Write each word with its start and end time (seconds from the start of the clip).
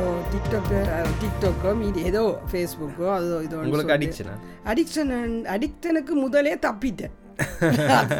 ஓ 0.00 0.10
TikTok 0.32 0.70
டிக்டாக்கோ 1.20 1.70
மீடி 1.78 2.02
ஏதோ 2.02 2.22
ஃபேஸ்புக்கோ 2.50 3.08
அதோ 3.14 3.38
இதோ 3.42 3.56
உங்களுக்கு 3.62 3.96
அடிக்ஷனா 3.96 4.34
அடிக்ஷன் 4.66 5.12
அடிக்ஷனுக்கு 5.54 6.14
முதலே 6.22 6.54
தப்பிட்டேன் 6.66 7.16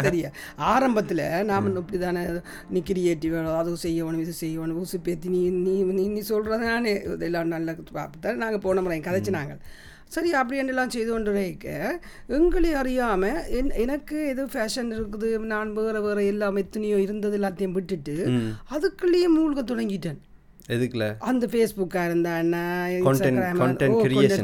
சரியா 0.01 0.29
ஆரம்பத்தில் 0.69 1.25
நாம் 1.45 1.69
இப்படி 1.73 1.99
தானே 1.99 2.23
நீ 2.71 2.81
கிரியேட்டிவ் 2.83 3.35
அது 3.53 3.77
செய்யணும் 3.83 4.23
இது 4.23 4.35
செய்யணும் 4.41 4.79
ஊசி 4.79 4.99
பேத்தி 4.99 5.29
நீ 5.29 5.43
நீ 5.59 5.75
நீ 5.91 6.05
நீ 6.09 6.23
சொல்கிறது 6.31 6.65
நானே 6.65 6.95
இதெல்லாம் 7.15 7.55
நல்ல 7.55 7.77
பார்த்து 7.93 8.37
நாங்கள் 8.37 8.65
போன 8.67 8.83
முறை 8.83 8.99
கதைச்சு 9.01 9.39
நாங்கள் 9.39 9.61
சரி 10.09 10.31
அப்படி 10.33 10.61
என்னெல்லாம் 10.61 10.95
செய்து 10.95 11.11
கொண்டு 11.11 11.33
இருக்க 11.41 11.69
எங்களை 12.37 12.71
அறியாமல் 12.75 13.43
என் 13.59 13.71
எனக்கு 13.77 14.17
எது 14.29 14.45
ஃபேஷன் 14.55 14.91
இருக்குது 14.93 15.29
நான் 15.47 15.71
வேறு 15.77 16.01
வேறு 16.03 16.25
எல்லாம் 16.27 16.57
எத்தனையோ 16.57 16.97
இருந்தது 16.99 17.39
எல்லாத்தையும் 17.41 17.77
விட்டுட்டு 17.79 18.17
அதுக்குள்ளேயே 18.71 19.29
மூழ்க 19.37 19.63
தொடங்கிட்டேன் 19.65 20.21
எதுக்குல? 20.69 21.17
அந்த 21.19 21.47
ஃபேஸ்புக்காக 21.47 22.05
இருந்தா 22.05 22.39
என்ன? 22.39 22.57
Content 23.05 23.39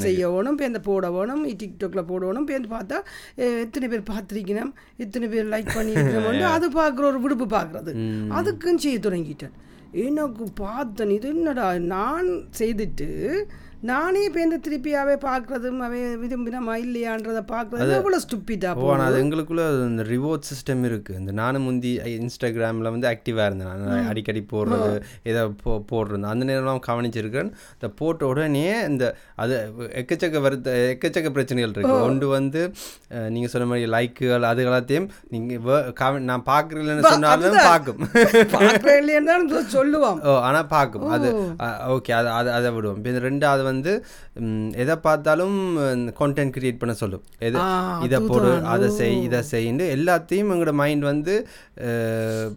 செய்யணும் 0.07 0.55
இப்போ 0.55 0.65
இந்த 0.65 0.81
போடணும் 0.85 1.45
டிக்டாக்ல 1.63 2.03
போடணும் 2.09 2.43
இப்போ 2.43 2.77
பார்த்தா 2.77 2.99
எத்தனை 3.37 3.89
பேர் 3.89 4.11
பார்த்துருக்கணும் 4.13 4.73
எத்தனை 4.97 5.29
பேர் 5.29 5.47
லைக் 5.47 5.71
பண்ணியிருக்கணும் 5.75 6.43
அது 6.57 6.69
பார்க்குற 6.71 7.05
ஒரு 7.05 7.21
விடுப்பு 7.21 7.47
பார்க்குறது. 7.47 7.93
அதுக்கும் 8.31 8.77
செய்ய 8.77 8.99
தொடங்கிட்டேன். 8.99 9.55
எனக்கு 9.93 10.45
பார்த்தேன் 10.55 11.11
இது 11.11 11.29
என்னடா 11.29 11.79
நான் 11.79 12.29
செய்துட்டு 12.59 13.09
நானே 13.91 14.21
இப்போ 14.27 14.41
இந்த 14.41 14.59
திருப்பியாவே 14.65 15.15
பார்க்குறதும் 15.25 15.81
அவன் 15.87 16.21
விரும்பினமா 16.21 16.75
இல்லையான்றதை 16.85 17.43
பார்க்குறது 17.51 17.97
எவ்வளோ 17.97 18.19
ஸ்டுப்பிட்டா 18.25 18.71
ஓ 18.83 18.87
ஆனால் 18.93 19.09
அது 19.09 19.19
எங்களுக்குள்ள 19.23 19.65
இந்த 19.89 20.05
ரிவார்ட் 20.13 20.47
சிஸ்டம் 20.51 20.85
இருக்குது 20.89 21.19
இந்த 21.21 21.33
நானும் 21.41 21.67
முந்தி 21.69 21.93
இன்ஸ்டாகிராமில் 22.13 22.91
வந்து 22.95 23.09
ஆக்டிவாக 23.13 23.49
இருந்தேன். 23.49 23.83
நான் 23.91 24.09
அடிக்கடி 24.13 24.43
போடுறது 24.53 25.03
ஏதோ 25.31 25.43
போ 25.65 25.73
போடுறது. 25.91 26.23
அந்த 26.33 26.47
நேரம்லாம் 26.51 26.81
கவனிச்சிருக்கேன். 26.89 27.51
இந்த 27.77 27.91
போட்ட 28.01 28.27
உடனே 28.27 28.65
இந்த 28.91 29.05
அது 29.45 29.55
எக்கச்சக்க 30.03 30.41
வருத்த 30.47 30.75
எக்கச்சக்க 30.95 31.31
பிரச்சனைகள் 31.37 31.75
இருக்குது 31.75 32.07
ஒன்று 32.09 32.29
வந்து 32.37 32.63
நீங்கள் 33.35 33.53
சொன்ன 33.55 33.69
மாதிரி 33.73 33.91
லைக்குகள் 33.97 34.49
அது 34.53 34.67
எல்லாத்தையும் 34.69 35.09
நீங்கள் 35.35 36.25
நான் 36.33 36.47
பார்க்குறீங்களன்னு 36.53 37.13
சொன்னாலும் 37.13 37.61
பார்க்கும். 37.71 38.03
பார்க்குறேன் 38.57 39.71
சொல்லுவான் 39.77 40.21
ஓ 40.31 40.39
ஆனால் 40.49 40.67
பார்க்கும். 40.67 41.09
அது 41.19 41.29
ஓகே. 41.97 42.13
அது 42.13 42.29
அது 42.39 42.53
அதை 42.59 42.69
விடுவோம். 42.75 42.99
இப்போ 43.05 43.29
ரெண்டாவது 43.29 43.65
வந்து 43.71 43.93
எதை 44.75 44.97
பார்த்தாலும் 44.97 45.57
கான்டென்ட் 46.19 46.55
கிரியேட் 46.57 46.79
பண்ண 46.79 46.95
சொல்லும். 46.95 47.23
எது 47.39 47.59
இதை 48.03 48.21
போடு 48.29 48.51
அதை 48.65 48.89
செய் 48.91 49.23
இதை 49.23 49.41
செய்யின்னு 49.51 49.85
எல்லாத்தையும் 49.97 50.51
எங்களோட 50.53 50.73
மைண்ட் 50.73 51.03
வந்து 51.03 51.35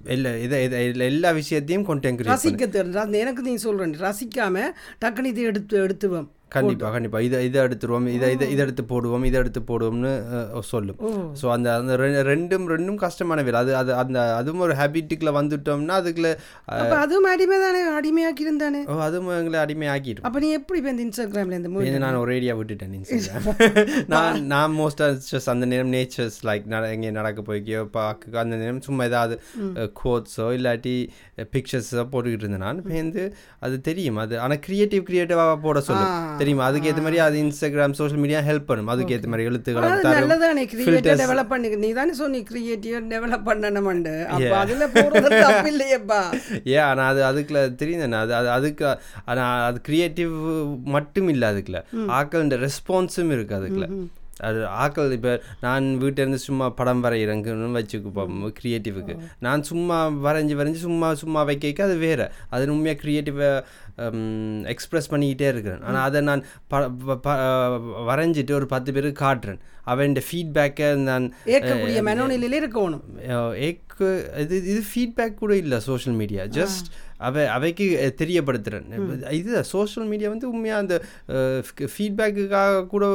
எல்லா 0.06 0.32
இதை 0.46 0.64
இதை 0.64 0.80
எல்லா- 0.90 1.34
விஷயத்தையும் 1.34 1.86
கான்டென்ட் 1.88 2.20
கிரியேட் 2.20 2.36
ரசிக்க 2.36 3.14
எனக்கு 3.18 3.42
நீ 3.42 3.56
சொல்கிறேன் 3.56 3.96
ரசிக்காம 4.02 4.58
டக்குனு 5.06 5.26
இதை 5.26 5.44
எடுத்து 5.44 5.76
எடுத்துவோம். 5.88 6.30
கண்டிப்பாக 6.54 6.92
கண்டிப்பாக 6.94 7.26
இதை 7.28 7.40
இதை 7.48 7.60
எடுத்துருவோம் 7.66 8.08
இதை 8.16 8.28
இதை 8.36 8.46
இதை 8.54 8.62
எடுத்து 8.66 8.84
போடுவோம் 8.92 9.26
இதை 9.28 9.38
எடுத்து 9.42 9.62
போடுவோம்னு 9.70 10.12
சொல்லும். 10.70 11.00
ஸோ 11.40 11.46
அந்த 11.56 11.68
அந்த 11.80 11.94
ரெண்டும் 12.30 12.66
ரெண்டும் 12.74 13.00
கஷ்டமான 13.04 13.44
வேலை. 13.48 13.60
அது 13.64 13.72
அது 13.82 13.92
அந்த 14.02 14.20
அதுவும் 14.40 14.64
ஒரு 14.68 14.76
ஹேபிட்டுக்குள்ள 14.80 15.34
வந்துட்டோம்னா 15.38 15.98
அதுக்குள்ள 16.02 16.32
அதுவும் 17.04 17.30
அடிமை 17.34 17.58
தானே? 17.64 17.82
அடிமையாக்கி 18.00 18.44
இருந்தானே 18.48 18.82
ஓ, 18.88 18.96
அதுவும் 19.08 19.32
எங்களை 19.38 19.60
அடிமை 19.64 19.90
ஆக்கிடும் 19.94 20.26
அப்போ 20.28 20.42
நீ 20.44 20.50
எப்படி 20.60 20.80
இப்போ 20.82 20.92
இந்த 20.94 21.04
இன்ஸ்டாகிராமில் 21.08 21.58
இந்த 21.60 21.72
மூவி 21.74 21.94
நான் 22.06 22.20
ஒரு 22.24 22.34
ஏரியா 22.38 22.56
விட்டுட்டேன் 22.60 22.96
இன்ஸ்டாகிராம் 23.00 23.48
நான் 24.14 24.42
நான் 24.54 24.76
மோஸ்ட்டாக 24.80 24.98
ஜஸ்ட் 25.30 25.52
அந்த 25.54 25.68
நேரம் 25.72 25.94
நேச்சர்ஸ் 25.96 26.40
லைக் 26.50 26.68
நட 26.74 26.84
எங்கே 26.96 27.12
நடக்க 27.20 27.40
போய்க்கோ 27.50 27.58
பார்க்க 27.98 28.44
அந்த 28.44 28.58
நேரம் 28.64 28.84
சும்மா 28.88 29.06
ஏதாவது 29.10 29.36
கோட்ஸோ 30.02 30.48
இல்லாட்டி 30.58 30.96
பிக்சர்ஸோ 31.54 32.04
போட்டுக்கிட்டு 32.12 32.46
இருந்தேன். 32.46 32.66
நான் 32.66 32.80
இப்போ 32.82 32.96
வந்து 32.98 33.24
அது 33.66 33.76
தெரியும். 33.88 34.20
அது 34.24 34.34
ஆனால் 34.44 34.62
க்ரியேட்டிவ் 34.66 35.04
க்ரியேட்டிவாக 35.08 35.56
போட 35.66 35.80
சொல்லும். 35.88 36.12
தெரியுமா. 36.42 36.66
அதுக்கு 36.70 36.90
ஏற்ற 36.92 37.02
மாதிரி 37.06 37.20
அது 37.26 37.38
இன்ஸ்டாகிராம் 37.44 37.96
சோஷியல் 38.00 38.22
மீடியா 38.24 38.42
ஹெல்ப் 38.50 38.68
பண்ணும். 38.70 38.92
அதுக்கு 38.94 39.16
ஏற்ற 39.16 39.30
மாதிரி 39.34 39.48
எழுத்துக்களை 39.50 39.90
நல்லதானே. 40.18 40.64
கிரியேட்டிவ். 40.74 41.22
டெவலப் 41.24 41.52
பண்ணி. 41.54 41.70
நீ 41.84 41.90
தானே 42.00 42.14
சொன்னி 42.22 42.42
கிரியேட்டிவ் 42.52 43.10
டெவலப் 43.16 43.48
பண்ணணும்ண்டு 43.50 44.16
அப்போ 44.36 44.54
அதில் 44.64 44.92
போகிறது 44.96 45.30
தப்பு 45.46 45.70
இல்லையப்பா. 45.74 46.22
ஏன் 46.76 46.86
ஆனால் 46.90 47.10
அது 47.12 47.22
அதுக்குள்ள 47.30 47.62
தெரியுது 47.82 48.08
அது 48.24 48.34
அது 48.40 48.50
அதுக்கு 48.58 48.88
ஆனால் 49.32 49.66
அது 49.70 49.82
க்ரியேட்டிவ் 49.90 50.34
மட்டும் 50.98 51.30
இல்லை 51.36 51.48
அதுக்குள்ள 51.52 51.82
ஆக்கள் 52.20 52.56
ரெஸ்பான்ஸும் 52.68 53.34
இருக்குது 53.38 53.60
அதுக்குள்ள 53.60 53.88
அது 54.40 54.66
ஆக்கள் 54.66 55.12
இப்போ 55.12 55.42
நான் 55.62 56.02
வீட்டிலேருந்து 56.02 56.42
சும்மா 56.48 56.70
படம் 56.70 57.04
வரைகிறேங்கன்னு 57.04 57.80
வச்சுக்குப்போம் 57.80 58.54
க்ரியேட்டிவுக்கு 58.60 59.20
நான் 59.40 59.64
சும்மா 59.64 60.08
வரைஞ்சி 60.08 60.56
வரைஞ்சி 60.62 60.82
சும்மா 60.88 61.14
சும்மா 61.14 61.44
வைக்க 61.44 61.84
அது 61.88 61.98
வேறு. 61.98 62.32
அது 62.50 62.72
உண்மையாக 62.74 63.02
க்ரியேட்டிவை 63.04 63.50
எக்ஸ்ப்ரெஸ் 64.74 65.12
பண்ணிக்கிட்டே 65.12 65.48
இருக்கிறேன். 65.54 65.82
ஆனால் 65.82 66.04
அதை 66.04 66.22
நான் 66.22 66.44
ப 66.68 67.36
வரைஞ்சிட்டு 68.10 68.52
ஒரு 68.52 68.66
பத்து 68.66 68.94
பேருக்கு 68.94 69.26
காட்டுறேன். 69.26 69.60
அவன் 69.84 70.16
ஃபீட்பேக்கை 70.30 70.96
நான் 70.96 71.34
ஏற்கக்கூடிய 71.46 72.02
மனோநிலையில 72.10 72.60
இருக்கணும். 72.62 73.04
ஏக்கு 73.68 74.08
இது 74.40 74.56
இது 74.72 74.84
ஃபீட்பேக் 74.94 75.34
கூட 75.34 75.56
இல்லை 75.56 75.80
சோஷியல் 75.80 76.18
மீடியா 76.18 76.44
ஜஸ்ட் 76.44 76.88
அவை 77.28 77.44
அவைக்கு 77.56 77.86
தெரியப்படுத்துகிறேன் 78.22 78.88
இது 79.40 79.64
சோஷியல் 79.74 80.08
மீடியா 80.12 80.30
வந்து 80.34 80.48
உண்மையாக 80.54 80.84
அந்த 80.84 80.96
ஃபீட்பேக்குக்காக 81.96 82.86
கூட 82.94 83.06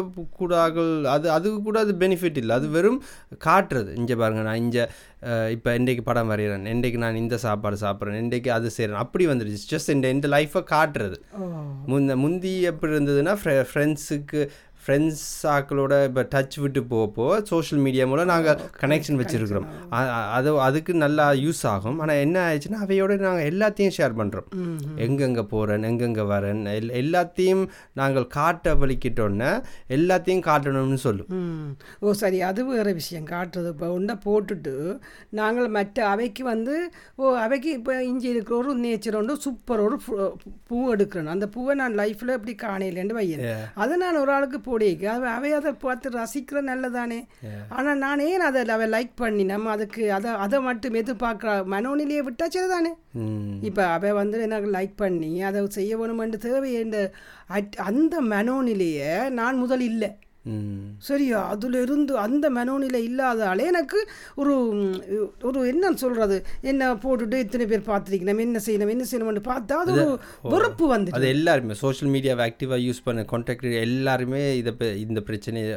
கூட 0.41 0.53
ஆகல் 0.65 0.92
அது 1.15 1.26
அதுக்கு 1.37 1.60
கூட 1.69 1.78
அது 1.84 1.94
பெனிஃபிட் 2.04 2.41
இல்லை. 2.43 2.54
அது 2.60 2.69
வெறும் 2.76 3.00
காட்டுறது. 3.47 3.91
இங்கே 4.00 4.16
பாருங்க 4.22 4.44
நான் 4.48 4.62
இங்கே 4.64 4.84
இப்போ 5.56 5.70
இன்றைக்கு 5.78 6.03
படம் 6.10 6.31
வரைகிறேன் 6.32 6.66
இன்றைக்கு 6.75 6.98
நான் 7.04 7.20
இந்த 7.22 7.37
சாப்பாடு 7.47 7.76
சாப்பிட்றேன் 7.84 8.20
இன்றைக்கு 8.25 8.50
அது 8.59 8.75
செய்கிறேன் 8.76 9.03
அப்படி 9.04 9.26
வந்துடுச்சு 9.32 9.70
ஜஸ்ட் 9.75 9.94
இந்த 9.97 10.06
இந்த 10.16 10.28
லைஃப்பை 10.37 10.62
காட்டுறது. 10.75 11.19
முந்த 11.93 12.16
முந்தி 12.25 12.54
எப்படி 12.72 12.93
இருந்ததுன்னா 12.97 13.34
ஃப்ரெண்ட்ஸுக்கு 13.72 14.43
ஃப்ரெண்ட்ஸ் 14.84 15.21
ஆக்களோட 15.50 15.95
இப்போ 16.05 16.22
டச் 16.33 16.56
விட்டு 16.56 16.81
போக 16.84 17.05
போக 17.11 17.37
சோஷியல் 17.45 17.83
மீடியா 17.83 18.05
மூலம் 18.06 18.27
நாங்கள் 18.27 18.59
கனெக்ஷன் 18.81 19.19
வச்சுருக்கிறோம். 19.21 19.67
அது 20.33 20.50
அதுக்கு 20.61 20.93
நல்லா 20.97 21.27
யூஸ் 21.39 21.62
ஆகும். 21.67 21.99
ஆனால் 22.00 22.21
என்ன 22.21 22.37
ஆயிடுச்சுன்னா 22.45 22.81
அவையோட 22.84 23.17
நாங்கள் 23.19 23.49
எல்லாத்தையும் 23.50 23.94
ஷேர் 23.97 24.17
பண்ணுறோம் 24.19 24.49
எங்கெங்கே 24.99 25.44
போகிறேன் 25.44 25.84
எங்கெங்கே 25.84 26.25
வரேன் 26.31 26.61
எல் 26.75 26.93
எல்லாத்தையும் 27.00 27.62
நாங்கள் 27.93 28.27
காட்ட 28.37 28.75
வலிக்கிட்டோன்னே 28.75 29.50
எல்லாத்தையும் 29.91 30.44
காட்டணும்னு 30.44 31.00
சொல்லும். 31.05 31.31
ஓ 32.00 32.12
சரி 32.15 32.41
அது 32.43 32.65
வேறு 32.67 32.94
விஷயம். 32.94 33.27
காட்டுறது 33.27 33.69
இப்போ 33.69 33.89
உண்டை 33.93 34.17
போட்டுட்டு 34.25 34.75
நாங்கள் 35.34 35.69
மற்ற 35.71 36.06
அவைக்கு 36.09 36.44
வந்து 36.44 36.77
ஓ 37.17 37.34
அவைக்கு 37.39 37.73
இப்போ 37.73 37.97
இஞ்சி 38.05 38.28
இருக்கிற 38.28 38.56
ஒரு 38.56 38.75
நேச்சர் 38.81 39.19
உண்டு 39.19 39.37
சூப்பர் 39.39 39.81
ஒரு 39.81 39.99
பூ- 40.05 40.31
பூ 40.69 40.77
எடுக்கிறேன் 40.93 41.34
அந்த 41.34 41.49
பூவை 41.49 41.75
நான் 41.77 41.99
லைஃப்பில் 41.99 42.37
இப்படி 42.37 42.56
காணையிலேருந்து 42.62 43.19
வையேன். 43.19 43.44
அதை 43.77 43.94
நான் 43.97 44.17
ஒரு 44.17 44.33
ஆளுக்கு 44.33 44.59
போடிக்க 44.61 44.73
அவ 45.07 45.29
அவை 45.31 45.53
அதை 45.53 45.73
பார்த்து 45.73 46.11
ரசிக்கிற 46.11 46.62
நல்லதானே. 46.62 47.27
ஆனால் 47.69 47.99
நான் 47.99 48.19
ஏன் 48.19 48.41
அதை 48.41 48.65
அவ 48.65 48.87
லைக் 48.87 49.11
பண்ணி 49.15 49.45
நம்ம 49.45 49.71
அதுக்கு 49.71 50.12
அதை 50.12 50.31
அதை 50.31 50.61
மட்டும் 50.61 50.95
எதிர்பார்க்குற? 50.95 51.65
மனோநிலையை 51.71 52.23
விட்டா 52.23 52.49
ம். 53.12 53.62
இப்போ 53.62 53.87
அவ 53.87 54.12
வந்து 54.12 54.41
எனக்கு 54.41 54.71
லைக் 54.71 54.93
பண்ணி 54.97 55.43
அதை 55.43 55.67
செய்ய 55.69 55.99
வேணுமென்று 55.99 56.37
தேவையென்ற 56.39 57.11
அட்- 57.53 57.77
அந்த 57.77 58.23
மனோநிலையை 58.23 59.29
நான் 59.29 59.57
முதல் 59.57 59.81
இல்லை. 59.81 60.17
சரியா? 60.99 61.38
அதுல 61.49 61.82
இருந்து 61.82 62.12
அந்த 62.19 62.47
மனோநிலை 62.50 63.00
இல்லாதாலே 63.09 63.65
எனக்கு 63.66 63.99
ஒரு 64.37 64.55
ஒரு 65.43 65.60
என்ன 65.69 65.93
சொல்றது? 66.03 66.37
என்ன 66.60 66.93
போட்டுட்டு 66.94 67.34
இத்தனை 67.34 67.66
பேர் 67.66 67.87
பார்த்துருக்கணும் 67.87 68.41
என்ன 68.47 68.60
செய்யணும்? 68.66 68.93
என்ன 68.94 69.05
செய்யணும்னு 69.12 69.43
பார்த்தா 69.50 69.78
அது 69.82 69.93
ஒரு 69.93 70.19
வெறுப்பு 70.43 70.84
வந்துட்டு 70.94 71.19
அது 71.19 71.28
எல்லாருமே 71.28 71.75
சோஷியல் 71.75 72.12
மீடியாவை 72.15 72.43
ஆக்டிவாக 72.49 72.81
யூஸ் 72.88 73.05
பண்ண 73.05 73.25
கான்டாக்ட் 73.32 73.81
எல்லாருமே 73.81 74.43
இதை 74.56 74.75
இந்த 75.06 75.21
பிரச்சனையை. 75.21 75.72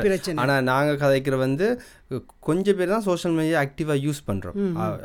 பிரச்சனை. 0.00 0.44
ஆனா 0.44 0.60
நாங்க 0.60 0.92
கதைக்கிற 1.02 1.36
வந்து 1.36 1.68
கொஞ்சம் 2.38 2.76
பேர் 2.76 2.88
தான் 2.88 3.00
சோஷியல் 3.00 3.36
மீடியா 3.36 3.62
ஆக்டிவாக 3.62 4.00
யூஸ் 4.02 4.20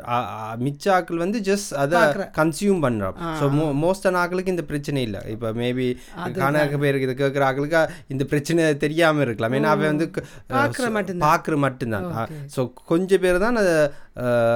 அ- 0.08 0.56
மிச்ச 0.64 0.84
ஆக்கள் 0.88 1.16
வந்து 1.16 1.38
ஜஸ்ட் 1.40 1.74
அதை 1.74 2.00
கன்சியூம் 2.38 2.82
பண்றோம். 2.84 3.16
ஸோ 3.38 3.46
மோஸ்டான 3.82 4.20
ஆக்களுக்கு 4.24 4.46
இந்த 4.46 4.62
பிரச்சனை 4.62 5.02
இல்லை. 5.02 5.20
இப்போ 5.28 5.52
மேபி 5.52 5.86
கணக்கு 6.32 6.78
பேருக்கு 6.78 7.08
இது 7.08 7.26
கேட்குற 7.26 7.42
ஆக்களுக்கு 7.42 7.80
இந்த 8.08 8.24
பிரச்சனை 8.24 8.76
தெரியாம 8.76 9.22
இருக்கலாம். 9.22 9.52
ஏன்னா 9.52 9.72
அவன் 9.74 9.86
வந்து 9.86 10.06
பார்க்கிற 11.18 11.56
மட்டும்தான். 11.56 12.06
ஸோ 12.56 12.60
கொஞ்சம் 12.86 13.20
பேர் 13.20 13.38
தான் 13.38 13.56
அதை 13.56 13.74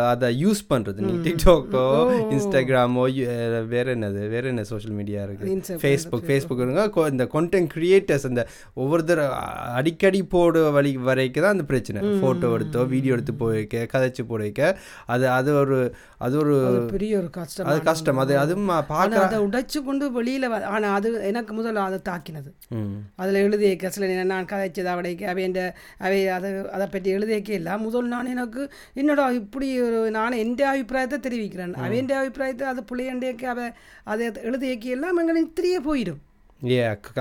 அதை 0.06 0.46
யூஸ் 0.46 0.62
பண்றது. 0.70 0.94
நீ 0.94 1.12
டிக்டாக்கோ 1.26 1.84
இன்ஸ்டாகிராமோ 2.32 3.04
வேற 3.66 3.96
என்னது? 3.96 4.28
வேற 4.28 4.48
என்ன 4.48 4.64
சோஷியல் 4.64 4.96
மீடியா 4.96 5.22
இருக்கு? 5.22 5.46
Instagram, 5.54 5.80
ஃபேஸ்புக் 5.82 6.24
ஃபேஸ்புக் 6.28 7.08
இந்த 7.10 7.24
content 7.32 7.68
கிரியேட்டர்ஸ் 7.74 8.26
அந்த 8.26 8.48
ஒவ்வொருத்தர் 8.74 9.22
அடிக்கடி 9.74 10.22
போட 10.24 10.70
வழி 10.70 10.96
வரைக்கும் 10.96 11.42
தான் 11.42 11.52
அந்த 11.52 11.64
பிரச்சனை. 11.64 12.02
ஃபோட்டோ 12.20 12.35
எடுத்தோ 12.56 12.80
வீடியோ 12.86 13.14
எடுத்து 13.14 13.32
போய்க்க 13.42 13.82
கதைச்சு 13.92 14.22
போட 14.30 14.40
வைக்க 14.42 14.62
அது 15.06 15.24
அது 15.28 15.50
ஒரு 15.54 15.78
அது 16.18 16.34
ஒரு 16.38 16.54
அது 16.68 16.80
பெரிய 16.94 17.18
ஒரு 17.18 17.30
கஷ்டம் 17.30 17.68
அது 17.70 17.80
கஷ்டம். 17.88 18.20
அது 18.22 18.34
அதுவும் 18.38 18.68
ஆனா 18.68 18.86
பார்க்க 18.90 19.22
அதை 19.26 19.38
உடைச்சு 19.46 19.78
கொண்டு 19.88 20.06
வெளியில 20.18 20.50
ஆனா 20.74 20.88
அது 20.94 21.08
எனக்கு 21.30 21.54
முதல்ல 21.58 21.84
அதை 21.88 21.98
தாக்கினது. 22.10 22.50
அதில் 23.16 23.42
எழுதியக்க 23.46 23.88
சில 23.88 24.06
நேரம் 24.06 24.32
நான் 24.34 24.50
கதைச்சது 24.52 24.92
அவடைக்கு 24.94 25.26
அவையண்ட 25.32 25.60
அவை 25.98 26.20
அதை 26.36 26.50
அதை 26.76 26.86
பற்றி 26.86 27.16
எழுதியக்க 27.16 27.58
எல்லாம் 27.60 27.84
முதல் 27.86 28.12
நான் 28.14 28.32
எனக்கு 28.34 28.62
என்னடா 28.94 29.30
இப்படி 29.40 29.80
ஒரு 29.88 30.10
நான் 30.10 30.42
எந்த 30.44 30.68
அபிப்பிராயத்தை 30.72 31.20
தெரிவிக்கிறேன்? 31.20 31.74
அவையண்ட 31.86 32.14
அபிப்பிராயத்தை 32.20 32.66
அது 32.72 32.82
பிள்ளையண்டேக்கு 32.92 33.48
அவ 33.54 33.70
அதை 34.04 34.26
எழுதியக்க 34.50 34.96
எல்லாம் 34.98 35.20
எங்களுக்கு 35.22 35.58
தெரிய 35.62 35.80
போயிடும். 35.80 36.22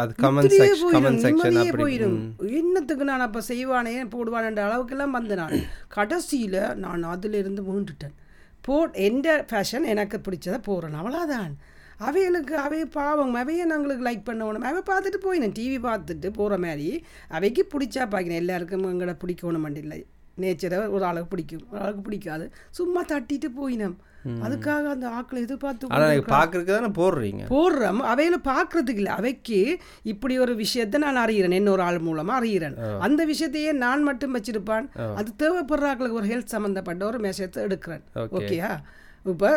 அது 0.01 0.13
கமெண்ட் 0.23 0.51
நிம்மதியே 0.53 0.59
செக்ஷன் 0.61 0.81
போயிடும், 0.83 0.95
கமெண்ட் 0.95 1.23
செக்ஷன் 1.23 1.53
நிம்மதியே 1.53 1.69
அப்படி 1.71 1.83
போயிடும். 1.83 2.17
என்னத்துக்கு 2.59 3.09
நான் 3.09 3.25
அப்போ 3.27 3.41
செய்வானே 3.47 3.95
போடுவானன்ற 4.13 4.61
அளவுக்கெல்லாம் 4.67 5.15
வந்த 5.17 5.35
நான். 5.41 5.55
கடைசியில் 5.95 6.61
நான் 6.83 7.03
அதிலிருந்து 7.13 7.63
மீண்டுட்டேன். 7.69 8.15
போ 8.67 8.75
எந்த 9.07 9.29
ஃபேஷன் 9.49 9.85
எனக்கு 9.93 10.19
பிடிச்சதை 10.27 10.59
போகிறேன் 10.69 10.99
அவ்வளோதான் 11.01 11.53
அவைகளுக்கு 12.07 12.55
அவை 12.65 12.79
பாவம் 12.95 13.35
அவையை 13.41 13.65
நாங்களுக்கு 13.71 14.05
லைக் 14.07 14.25
பண்ணணும். 14.29 14.65
அவை 14.69 14.81
பார்த்துட்டு 14.89 15.19
போயினேன் 15.25 15.55
டிவி 15.59 15.77
பார்த்துட்டு 15.85 16.29
போகிற 16.39 16.57
மாதிரி. 16.63 16.87
அவைக்கு 17.37 17.63
பிடிச்சா 17.73 18.03
பார்க்கணும் 18.13 18.41
எல்லாருக்கும் 18.43 18.89
எங்களை 18.93 19.13
பிடிக்கணும் 19.21 19.67
இல்லை. 19.83 19.99
நேச்சரை 20.41 20.79
ஒரு 20.95 21.03
ஆளுக்கு 21.09 21.31
பிடிக்கும். 21.33 21.63
ஒரு 21.71 21.81
ஆளுக்கு 21.83 22.03
பிடிக்காது. 22.07 22.45
சும்மா 22.79 23.03
தட்டிட்டு 23.13 23.49
போயினோம். 23.59 23.95
அதுக்காக 24.45 24.85
அந்த 24.93 25.07
ஆக்களை 25.17 25.39
எதிர்பார்த்து 25.45 25.87
பார்க்குறதுக்கு 26.31 26.75
தானே 26.75 26.89
போடுறீங்க? 26.99 27.43
போடுறோம். 27.53 27.99
அவையில 28.11 28.37
பார்க்கறதுக்கு 28.47 29.01
இல்லை. 29.01 29.13
அவைக்கு 29.19 29.59
இப்படி 30.13 30.35
ஒரு 30.45 30.53
விஷயத்தை 30.63 30.99
நான் 31.03 31.21
அறிகிறேன். 31.23 31.57
இன்னொரு 31.59 31.83
ஆள் 31.87 31.99
மூலமா 32.07 32.33
அறிகிறேன். 32.39 32.77
அந்த 33.07 33.21
விஷயத்தையே 33.31 33.71
நான் 33.85 34.05
மட்டும் 34.09 34.35
வச்சிருப்பான். 34.37 34.87
அது 35.19 35.31
தேவைப்படுற 35.43 35.89
ஆட்களுக்கு 35.91 36.21
ஒரு 36.21 36.29
ஹெல்த் 36.33 36.55
சம்மந்தப்பட்ட 36.55 37.05
ஒரு 37.05 37.19
மெசேஜை 37.27 37.65
எடுக்கிறேன். 37.67 38.05
ஓகேயா 38.39 38.71
இப்போ 39.31 39.49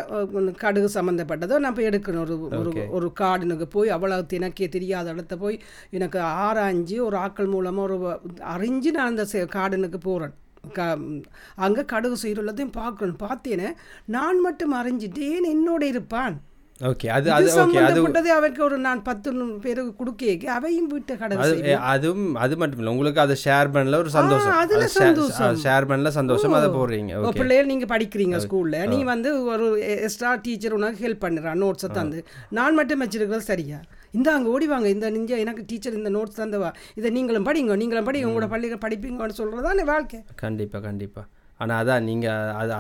கடுகு 0.60 0.88
சம்மந்தப்பட்டதோ 0.94 1.56
நான் 1.62 1.74
போய் 1.76 1.88
எடுக்கணும் 1.88 2.22
ஒரு 2.24 2.36
ஒரு 2.58 2.70
ஒரு 2.96 3.08
கார்டனுக்கு 3.20 3.66
போய் 3.74 3.88
அவ்வளவு 3.96 4.36
எனக்கே 4.38 4.68
தெரியாத 4.76 5.10
இடத்த 5.10 5.36
போய் 5.36 5.56
எனக்கு 5.96 6.18
ஆராய்ஞ்சு 6.44 6.96
ஒரு 7.08 7.16
ஆட்கள் 7.16 7.50
மூலமாக 7.54 7.86
ஒரு 7.88 7.96
அறிஞ்சு 8.54 8.90
நான் 8.96 9.10
அந்த 9.12 9.24
கார்டனுக்கு 9.56 10.00
போகிறேன் 10.06 10.34
க 10.72 10.98
அங்கே 11.54 11.84
கடுகு 11.84 12.16
செய்கிறதையும் 12.22 12.76
பார்க்கணும். 12.82 13.22
பார்த்தேனே 13.26 13.70
நான் 14.04 14.40
மட்டும் 14.40 14.74
அறிஞ்சிட்டு 14.74 15.24
ஏன் 15.34 15.50
என்னோட 15.54 15.82
இருப்பான். 15.82 16.36
ஓகே 16.88 17.06
அது 17.14 17.28
அது 17.32 17.46
ஓகே 17.60 17.78
அது 18.18 18.30
அவருக்கு 18.32 18.62
ஒரு 18.64 18.76
நான் 18.78 19.02
பத்து 19.02 19.28
பேருக்கு 19.62 19.92
கொடுக்க 20.00 20.52
அவையும் 20.56 20.86
வீட்டு 20.86 21.16
கடை 21.16 21.74
அதுவும் 21.92 22.34
அது 22.34 22.56
மட்டும் 22.56 22.78
இல்லை. 22.78 22.92
உங்களுக்கு 22.92 23.20
அதை 23.20 23.36
ஷேர் 23.44 23.72
பண்ணல 23.74 24.00
ஒரு 24.04 24.10
சந்தோஷம். 24.10 24.54
அதுல 24.62 24.86
சந்தோஷம். 24.86 25.58
ஷேர் 25.64 25.88
பண்ணல 25.90 26.08
சந்தோஷம். 26.08 26.52
அதை 26.52 26.68
போடுறீங்க. 26.68 27.14
ஓகே. 27.22 27.38
பிள்ளைகள் 27.38 27.70
நீங்க 27.72 27.88
படிக்கிறீங்க 27.94 28.38
ஸ்கூல்ல 28.46 28.86
நீ 28.86 29.02
வந்து 29.12 29.44
ஒரு 29.44 29.66
எக்ஸ்ட்ரா 29.94 30.34
டீச்சர் 30.34 30.72
உனக்கு 30.72 31.08
ஹெல்ப் 31.08 31.24
பண்ணுறான் 31.26 31.62
நோட்ஸை 31.64 31.90
தந்து. 31.90 32.20
நான் 32.58 32.74
மட்டும் 32.74 33.02
வச்சிருக்கிறது 33.04 33.50
சரியா? 33.52 33.80
இந்த 34.12 34.32
அங்கே 34.32 34.48
ஓடி 34.48 34.66
வாங்க 34.66 34.88
இந்த 34.88 35.10
நிஞ்ச 35.10 35.38
எனக்கு 35.38 35.64
டீச்சர் 35.66 35.94
இந்த 35.94 36.10
நோட்ஸ் 36.10 36.40
தந்தவா. 36.40 36.74
இதை 36.94 37.10
நீங்களும் 37.10 37.46
படிங்க 37.46 37.76
நீங்களும் 37.76 38.06
படிங்க 38.06 38.28
உங்களோட 38.30 38.48
பள்ளிகள் 38.48 38.84
படிப்பீங்கன்னு 38.86 39.38
சொல்கிறதானே 39.40 39.84
வாழ்க்கை. 39.84 40.20
கண்டிப்பாக 40.36 40.86
கண்டிப்பாக 40.86 41.26
ஆனால் 41.62 41.78
அதான் 41.82 42.04
நீங்கள் 42.08 42.52
அது 42.60 42.72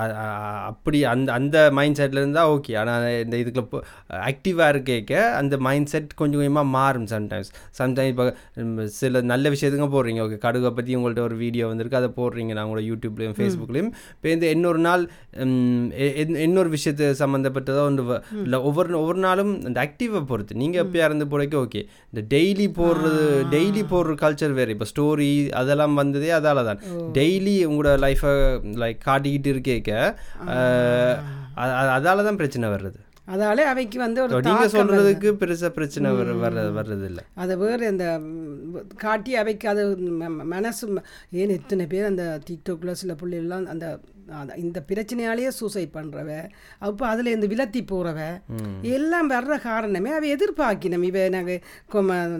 அப்படி 0.70 0.98
அந்த 1.12 1.28
அந்த 1.38 1.56
மைண்ட் 1.78 1.98
செட்டில் 2.00 2.22
இருந்தால் 2.22 2.50
ஓகே 2.54 2.74
ஆனால் 2.82 3.06
இந்த 3.24 3.36
இதுக்குள்ள 3.42 3.82
ஆக்டிவாக 4.30 4.72
இருக்கேக்க 4.74 5.14
அந்த 5.40 5.54
மைண்ட் 5.68 5.90
செட் 5.92 6.10
கொஞ்சம் 6.20 6.40
கொஞ்சமாக 6.40 6.68
மாறும் 6.76 7.08
சம்டைம்ஸ் 7.14 7.50
சம்டைம்ஸ் 7.80 8.12
இப்போ 8.12 8.26
சில 9.00 9.20
நல்ல 9.32 9.50
விஷயத்துங்க 9.54 9.88
போடுறீங்க. 9.94 10.20
ஓகே 10.26 10.38
கடுகை 10.44 10.70
பற்றி 10.76 10.96
உங்கள்ட்ட 10.98 11.22
ஒரு 11.28 11.36
வீடியோ 11.42 11.64
வந்திருக்கு. 11.70 12.00
அதை 12.00 12.10
போடுறீங்க. 12.20 12.52
நான் 12.56 12.66
உங்களோட 12.66 12.84
யூடியூப்லேயும் 12.90 13.36
ஃபேஸ்புக்லேயும் 13.38 13.90
இப்போ 14.16 14.28
இந்த 14.34 14.46
இன்னொரு 14.56 14.80
நாள் 14.86 15.02
இன்னொரு 16.46 16.70
விஷயத்து 16.76 17.06
சம்மந்தப்பட்டதோ 17.22 17.82
ஒன்று 17.88 18.04
இல்லை 18.44 18.60
ஒவ்வொரு 18.68 18.96
ஒவ்வொரு 19.02 19.20
நாளும் 19.26 19.52
அந்த 19.68 19.78
ஆக்டிவை 19.86 20.22
பொறுத்து 20.30 20.60
நீங்கள் 20.62 20.82
எப்போயா 20.84 21.06
இருந்து 21.10 21.28
போடைக்க 21.32 21.56
ஓகே 21.64 21.82
இந்த 22.10 22.22
டெய்லி 22.34 22.68
போடுறது 22.80 23.24
டெய்லி 23.54 23.82
போடுற 23.92 24.14
கல்ச்சர் 24.24 24.56
வேறு. 24.60 24.74
இப்போ 24.76 24.88
ஸ்டோரி 24.92 25.30
அதெல்லாம் 25.60 25.94
வந்ததே 26.02 26.30
அதால 26.38 26.64
தான். 26.70 26.80
டெய்லி 27.18 27.56
உங்களோட 27.70 27.94
லைஃப்பை 28.06 28.32
லைக் 28.76 28.98
காட்டிக்கிட்டு 29.06 29.50
இருக்கேக்க. 29.52 30.14
அதால 31.56 32.00
தான் 32.00 32.36
பிரச்சனை 32.36 32.68
வர்றது. 32.68 33.06
அதாலே 33.28 33.64
அவைக்கு 33.64 33.98
வந்து 33.98 34.22
ஒரு 34.22 34.40
நீங்க. 34.40 34.68
சொல்றதுக்கு 34.68 35.32
பெருசா 35.34 35.68
பிரச்சனை 35.68 36.12
வர 36.12 36.32
வர 36.34 36.70
வர்றது 36.70 37.04
இல்லை 37.04 37.24
அதை 37.34 37.56
வேறு 37.56 37.86
அந்த 37.86 38.18
ம், 38.18 38.74
காட்டி 38.96 39.34
அவைக்கு 39.36 39.68
அது 39.68 39.82
மனசு 40.46 40.86
ஏன் 41.32 41.48
எத்தனை 41.50 41.86
பேர் 41.86 42.04
அந்த 42.04 42.40
டிக்டாக்ல 42.46 42.90
சில 42.92 43.14
பிள்ளைகள்லாம் 43.14 43.66
அந்த 43.66 43.88
அந்த- 44.32 44.54
இந்த 44.54 44.84
பிரச்சனையாலேயே 44.88 45.48
சூசைட் 45.48 45.94
பண்ணுறவ 45.94 46.30
அப்போ 46.78 47.06
அதில் 47.06 47.26
இந்த 47.26 47.46
விலத்தி 47.46 47.86
போகிறவ 47.86 48.18
எல்லாம் 48.90 49.30
வர்ற 49.30 49.60
காரணமே 49.60 50.10
அவ 50.10 50.26
எதிர்பார்க்கணும். 50.26 51.02
இவ 51.02 51.28
நாங்கள் 51.28 51.60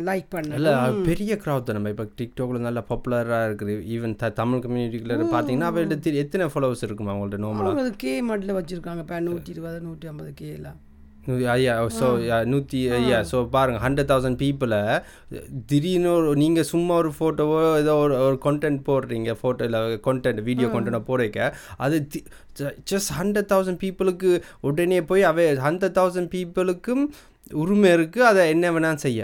லைக் 0.05 0.29
பண்ணல 0.35 0.73
பெரிய 1.05 1.39
க்ரௌட் 1.45 1.73
நம்ம 1.73 1.89
இப்போ 1.89 2.07
டிக்டாக்ல 2.19 2.59
நல்லா 2.59 2.85
பாப்புலரா 2.89 3.39
இருக்குது. 3.45 3.77
ஈவன் 3.89 4.17
த 4.17 4.29
தமிழ் 4.33 4.59
கம்யூனிட்டிக்குள்ள 4.59 5.17
பார்த்தீங்கன்னா 5.33 5.71
தெரி- 6.01 6.15
எத்தனை 6.17 6.47
ஃபாலோவர்ஸ் 6.47 6.83
இருக்குமா 6.83 7.15
அவங்கள்ட்ட 7.15 7.41
அவங்க 7.63 7.91
கே 7.97 8.23
மட்டில் 8.23 8.55
வச்சுருக்காங்க. 8.55 8.99
இப்போ 8.99 9.21
நூற்றி 9.21 9.51
இருபது 9.51 9.81
நூற்றி 9.81 10.09
ஐம்பது 10.09 10.33
கே 10.35 10.49
எல்லாம். 10.53 10.78
ஐயா 11.55 11.75
ஸோ 11.99 12.07
நூற்றி 12.53 12.81
ஐயா 12.99 13.19
ஸோ 13.31 13.39
பாருங்கள் 13.55 13.83
ஹண்ட்ரட் 13.87 14.11
தௌசண்ட் 14.13 14.39
பீப்புளை 14.43 14.81
திடீர்னு 15.71 16.11
ஒரு 16.17 16.29
நீங்கள் 16.43 16.69
சும்மா 16.73 16.95
ஒரு 17.03 17.11
ஃபோட்டோவோ 17.19 17.59
ஏதோ 17.83 17.95
ஒரு 18.05 18.15
ஒரு 18.27 18.37
கண்டென்ட் 18.47 18.83
போடுறீங்க 18.89 19.33
ஃபோட்டோ 19.41 19.65
இல்லை 19.69 19.81
கண்டென்ட் 20.09 20.43
வீடியோ 20.49 20.69
கண்டென்ட் 20.75 21.09
போடுறீங்க 21.09 21.41
அது 21.87 21.99
ஜஸ்ட் 22.93 23.13
ஹண்ட்ரட் 23.21 23.51
தௌசண்ட் 23.55 23.81
பீப்புளுக்கு 23.85 24.31
உடனே 24.71 25.01
போய் 25.11 25.29
அவை 25.33 25.47
ஹண்ட்ரட் 25.67 25.99
தௌசண்ட் 25.99 26.33
பீப்புளுக்கும் 26.37 27.05
உரிமை 27.61 27.91
இருக்குது 27.97 28.27
அதை 28.31 28.43
என்ன 28.55 28.71
வேணாலும் 28.75 29.03
செய்ய. 29.05 29.21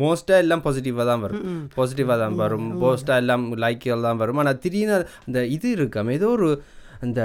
மோஸ்ட்டாக 0.00 0.42
எல்லாம் 0.44 0.62
பாசிட்டிவாக 0.64 1.04
தான் 1.10 1.22
வரும். 1.24 1.42
பாசிட்டிவாக 1.76 2.16
தான் 2.22 2.38
வரும். 2.40 2.68
மோஸ்ட்டாக 2.82 3.22
எல்லாம் 3.22 3.44
லைக்குகள் 3.64 4.06
தான் 4.06 4.20
வரும். 4.22 4.40
ஆனால் 4.42 4.58
திடீர்னு 4.64 4.96
அந்த 5.26 5.40
இது 5.56 5.68
இருக்காம 5.76 6.14
ஏதோ 6.18 6.30
ஒரு 6.36 6.48
அந்த 7.04 7.20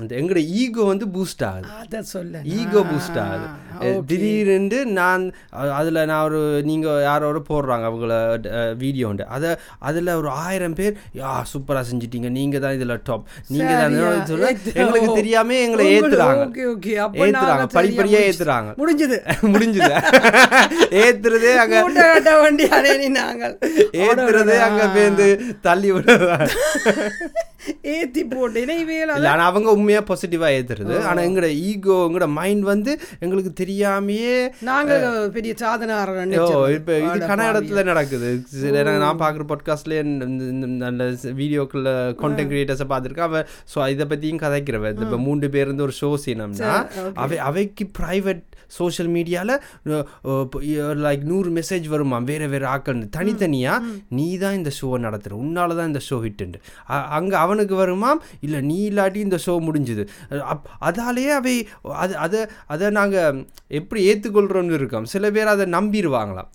அந்த 0.00 0.16
எங்களோட 0.16 0.44
ஈகோ 0.44 0.84
வந்து 0.84 1.06
பூஸ்ட் 1.06 1.44
ஆகுது. 1.44 1.68
அதை 1.80 2.02
சொல்ல 2.02 2.40
ஈகோ 2.44 2.80
பூஸ்ட் 2.80 3.20
ஆகுது. 3.20 4.04
திடீர்னு 4.06 4.86
நான் 4.86 5.32
அதுல 5.50 6.04
நான் 6.04 6.24
ஒரு 6.24 6.62
நீங்க 6.64 7.00
யாரோட 7.02 7.42
போடுறாங்க 7.48 7.86
அவங்கள 7.88 8.76
வீடியோ 8.76 9.08
உண்டு. 9.08 9.26
அதை 9.26 9.56
அதுல 9.78 10.16
ஒரு 10.16 10.28
ஆயிரம் 10.28 10.72
பேர் 10.72 10.96
யா 11.14 11.42
சூப்பரா 11.52 11.84
செஞ்சிட்டீங்க. 11.92 12.30
நீங்க 12.30 12.58
தான் 12.58 12.72
இதுல 12.72 13.00
டாப் 13.04 13.26
நீங்க 13.48 13.74
தான் 13.74 14.26
சொல்ல 14.26 14.56
எங்களுக்கு 14.74 15.14
தெரியாம 15.14 15.54
எங்களை 15.54 16.00
உங்களுக்கு- 16.00 16.04
ஏத்துறாங்க. 16.04 16.48
Okay 16.48 16.74
okay. 16.76 16.94
அப்போ 16.94 17.26
ஏத்துறாங்க. 17.26 17.30
நாங்க 17.30 17.82
படிப்படியா 17.82 18.18
சரியா 18.18 18.18
ஏத்துறாங்க. 18.18 18.74
முடிஞ்சது. 18.76 19.18
முடிஞ்சுது. 19.42 19.92
ஏத்துறதே 21.04 21.54
அங்க 21.54 22.40
வண்டி 22.40 23.08
நாங்கள். 23.08 23.58
ஏத்துறதே 23.92 24.58
அங்க 24.58 24.90
பேந்து 24.94 25.60
தள்ளி 25.60 25.92
விடுறாங்க. 25.92 26.48
ஏத்தி 27.94 28.22
போட்டு. 28.24 28.62
இவையில் 28.82 29.12
இல்ல 29.16 29.30
ஆனா 29.32 29.44
அவங்க 29.50 29.68
உண்மையா 29.76 30.00
பாசிட்டிவா 30.10 30.48
ஏத்துறது. 30.58 30.96
ஆனா 31.10 31.20
எங்களோட 31.28 31.50
ஈகோ 31.68 31.96
எங்களோட 32.08 32.28
மைண்ட் 32.38 32.64
வந்து 32.72 32.94
எங்களுக்கு 33.24 33.52
தெரியாமையே 33.62 34.36
நாங்கள் 34.70 35.06
பெரிய 35.36 35.54
சாதனாரன் 35.62 36.34
இப்போ 36.78 36.96
இது 37.06 37.18
கன்னடத்துல 37.32 37.84
நடக்குது. 37.90 38.30
நான் 39.04 39.22
பார்க்குற 39.24 39.46
பாட்காஸ்ட்லேயே 39.52 40.02
நல்ல 40.84 41.10
வீடியோக்குள்ள 41.40 41.88
கான்டென்ட் 42.22 42.52
கிரியேட்டர்ஸை 42.54 42.88
பார்த்துருக்கேன். 42.92 43.28
அவ 43.30 43.44
ஸோ 43.74 43.88
இதை 43.94 44.06
பற்றியும் 44.12 44.44
கதைக்கிறவ. 44.44 44.92
இந்த 44.94 45.06
இப்போ 45.08 45.20
மூன்று 45.26 45.46
பேர் 45.56 45.66
இருந்து 45.68 45.86
ஒரு 45.88 45.96
ஷோ 46.00 46.10
செய்யணும்னா 46.26 46.74
அவை 47.24 47.38
அவைக்கு 47.48 47.86
ப்ரைவேட் 48.00 48.44
சோஷியல் 48.76 49.10
மீடியாவில் 49.16 49.54
லைக் 51.06 51.24
நூறு 51.32 51.50
மெசேஜ் 51.58 51.86
வருமா? 51.94 52.18
வேற 52.30 52.42
வேற 52.54 52.64
ஆக்கள் 52.74 53.00
தனித்தனியாக 53.16 53.92
நீ 54.18 54.28
தான் 54.44 54.58
இந்த 54.60 54.72
ஷோவை 54.78 54.98
நடத்துகிற 55.06 55.40
உன்னால 55.44 55.76
தான் 55.80 55.90
இந்த 55.92 56.02
ஷோ 56.08 56.18
ஹிட்டுண்டு 56.26 56.60
அங்கே 57.18 57.36
அவனுக்கு 57.44 57.76
வருமாம்? 57.82 58.22
இல்லை 58.46 58.60
நீ 58.70 58.78
இல்லாட்டி 58.90 59.20
இந்த 59.26 59.40
ஷோ 59.46 59.56
முடிஞ்சுது. 59.68 60.04
அப் 60.52 60.68
அதாலேயே 60.90 61.34
அவை 61.40 61.56
அது 62.04 62.14
அதை 62.26 62.40
அதை 62.74 62.86
நாங்கள் 63.00 63.42
எப்படி 63.80 64.00
ஏற்றுக்கொள்கிறோம்னு 64.12 64.78
இருக்கோம். 64.80 65.10
சில 65.16 65.30
பேர் 65.36 65.54
அதை 65.56 65.66
நம்பிடுவாங்களாம் 65.78 66.50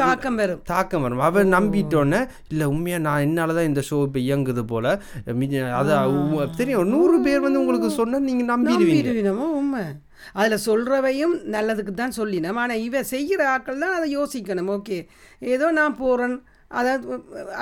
தாக்கம் 0.00 0.36
வரும். 0.40 0.60
தாக்கம் 0.70 1.04
வரும். 1.04 1.22
அவன் 1.28 1.48
நம்பிட்டோன்னே 1.54 2.20
இல்லை 2.52 2.66
உண்மையாக 2.72 3.02
நான் 3.06 3.24
என்னால் 3.26 3.54
தான் 3.58 3.68
இந்த 3.70 3.82
ஷோ 3.88 3.96
இப்போ 4.06 4.20
இயங்குது 4.26 4.62
போல். 4.72 4.90
அதான் 5.78 6.52
தெரியும். 6.60 6.90
நூறு 6.94 7.16
பேர் 7.24 7.44
வந்து 7.46 7.62
உங்களுக்கு 7.62 7.90
சொன்னால் 8.00 8.26
நீங்கள் 8.28 8.50
நம்பிடுவீங்க. 8.52 9.32
உண்மை. 9.60 9.82
அதில் 10.32 10.64
சொல்கிறவையும் 10.66 11.34
நல்லதுக்கு 11.50 11.94
தான் 11.94 12.16
சொல்லினோம். 12.16 12.60
ஆனால் 12.64 12.84
இவ 12.88 13.02
செய்கிற 13.02 13.48
ஆட்கள் 13.48 13.78
தான் 13.78 13.96
அதை 13.96 14.08
யோசிக்கணும். 14.16 14.70
ஓகே. 14.76 14.98
ஏதோ 15.54 15.70
நான் 15.70 15.96
போகிறேன் 15.96 16.36
அதை 16.68 16.92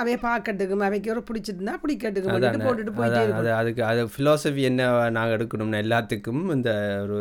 அவைய 0.01 0.17
பார்க்கட்டுக்கும் 0.21 0.85
அவைக்கு 0.85 1.11
ஒரு 1.13 1.23
பிடிச்சிருந்தா 1.27 1.73
பிடிக்கட்டுக்கும் 1.81 2.65
போட்டுட்டு 2.67 2.93
போயிட்டே 2.99 3.51
அதுக்கு 3.59 3.83
அது 3.83 4.03
ஃபிலாசபி 4.13 4.61
என்ன 4.61 5.09
நாங்கள் 5.09 5.35
எடுக்கணும்னா 5.37 5.81
எல்லாத்துக்கும் 5.85 6.43
இந்த 6.53 6.71
ஒரு 7.03 7.19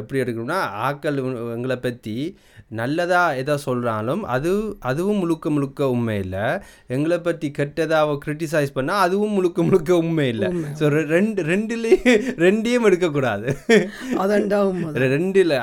எப்படி 0.00 0.20
எடுக்கணும்னா 0.22 0.60
ஆக்கள் 0.88 1.18
எங்களை 1.56 1.76
பற்றி 1.86 2.16
நல்லதா 2.78 3.20
எதோ 3.40 3.54
சொல்கிறாலும் 3.66 4.22
அது 4.34 4.50
அதுவும் 4.90 5.20
முழுக்க 5.22 5.50
முழுக்க 5.54 5.88
உண்மை 5.94 6.16
இல்லை. 6.24 6.44
எங்களை 6.94 7.18
பற்றி 7.28 7.46
கெட்டதாக 7.58 8.16
கிரிட்டிசைஸ் 8.24 8.74
பண்ணால் 8.76 9.04
அதுவும் 9.06 9.34
முழுக்க 9.36 9.62
முழுக்க 9.68 9.98
உண்மை 10.02 10.26
இல்லை. 10.34 10.48
ஸோ 10.80 10.84
ரெண்டு 11.14 11.40
ரெண்டுலேயும் 11.52 12.20
ரெண்டையும் 12.44 12.86
எடுக்கக்கூடாது. 12.90 13.46
ரெண்டில் 15.14 15.54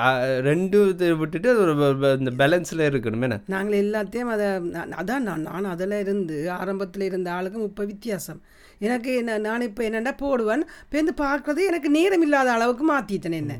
ரெண்டு 0.50 0.80
இதை 0.94 1.12
விட்டுட்டு 1.22 1.50
இந்த 2.20 2.34
பேலன்ஸில் 2.42 2.88
இருக்கணும். 2.90 3.26
என்ன? 3.28 3.40
நாங்கள் 3.56 3.82
எல்லாத்தையும் 3.86 4.34
அதை 4.36 4.48
அதான் 5.02 5.28
நான் 5.30 5.48
நான் 5.50 5.74
அதில் 5.74 5.98
இருந்து 6.04 6.38
ஆரம்பத்தில் 6.60 7.10
இருந்த 7.10 7.30
ஆளுக்கும் 7.38 7.68
இப்போ 7.70 7.86
வித்தியாசம். 7.94 8.42
எனக்கு 8.86 9.12
என்ன 9.20 9.38
நான் 9.46 9.66
இப்போ 9.68 9.82
என்னென்னா 9.88 10.14
போடுவேன்? 10.22 10.64
பேருந்து 10.92 11.14
பார்க்குறது 11.22 11.62
எனக்கு 11.70 11.90
நேரம் 11.96 12.24
இல்லாத 12.26 12.50
அளவுக்கு 12.56 12.84
மாற்றிட்டேன் 12.92 13.38
என்ன. 13.40 13.54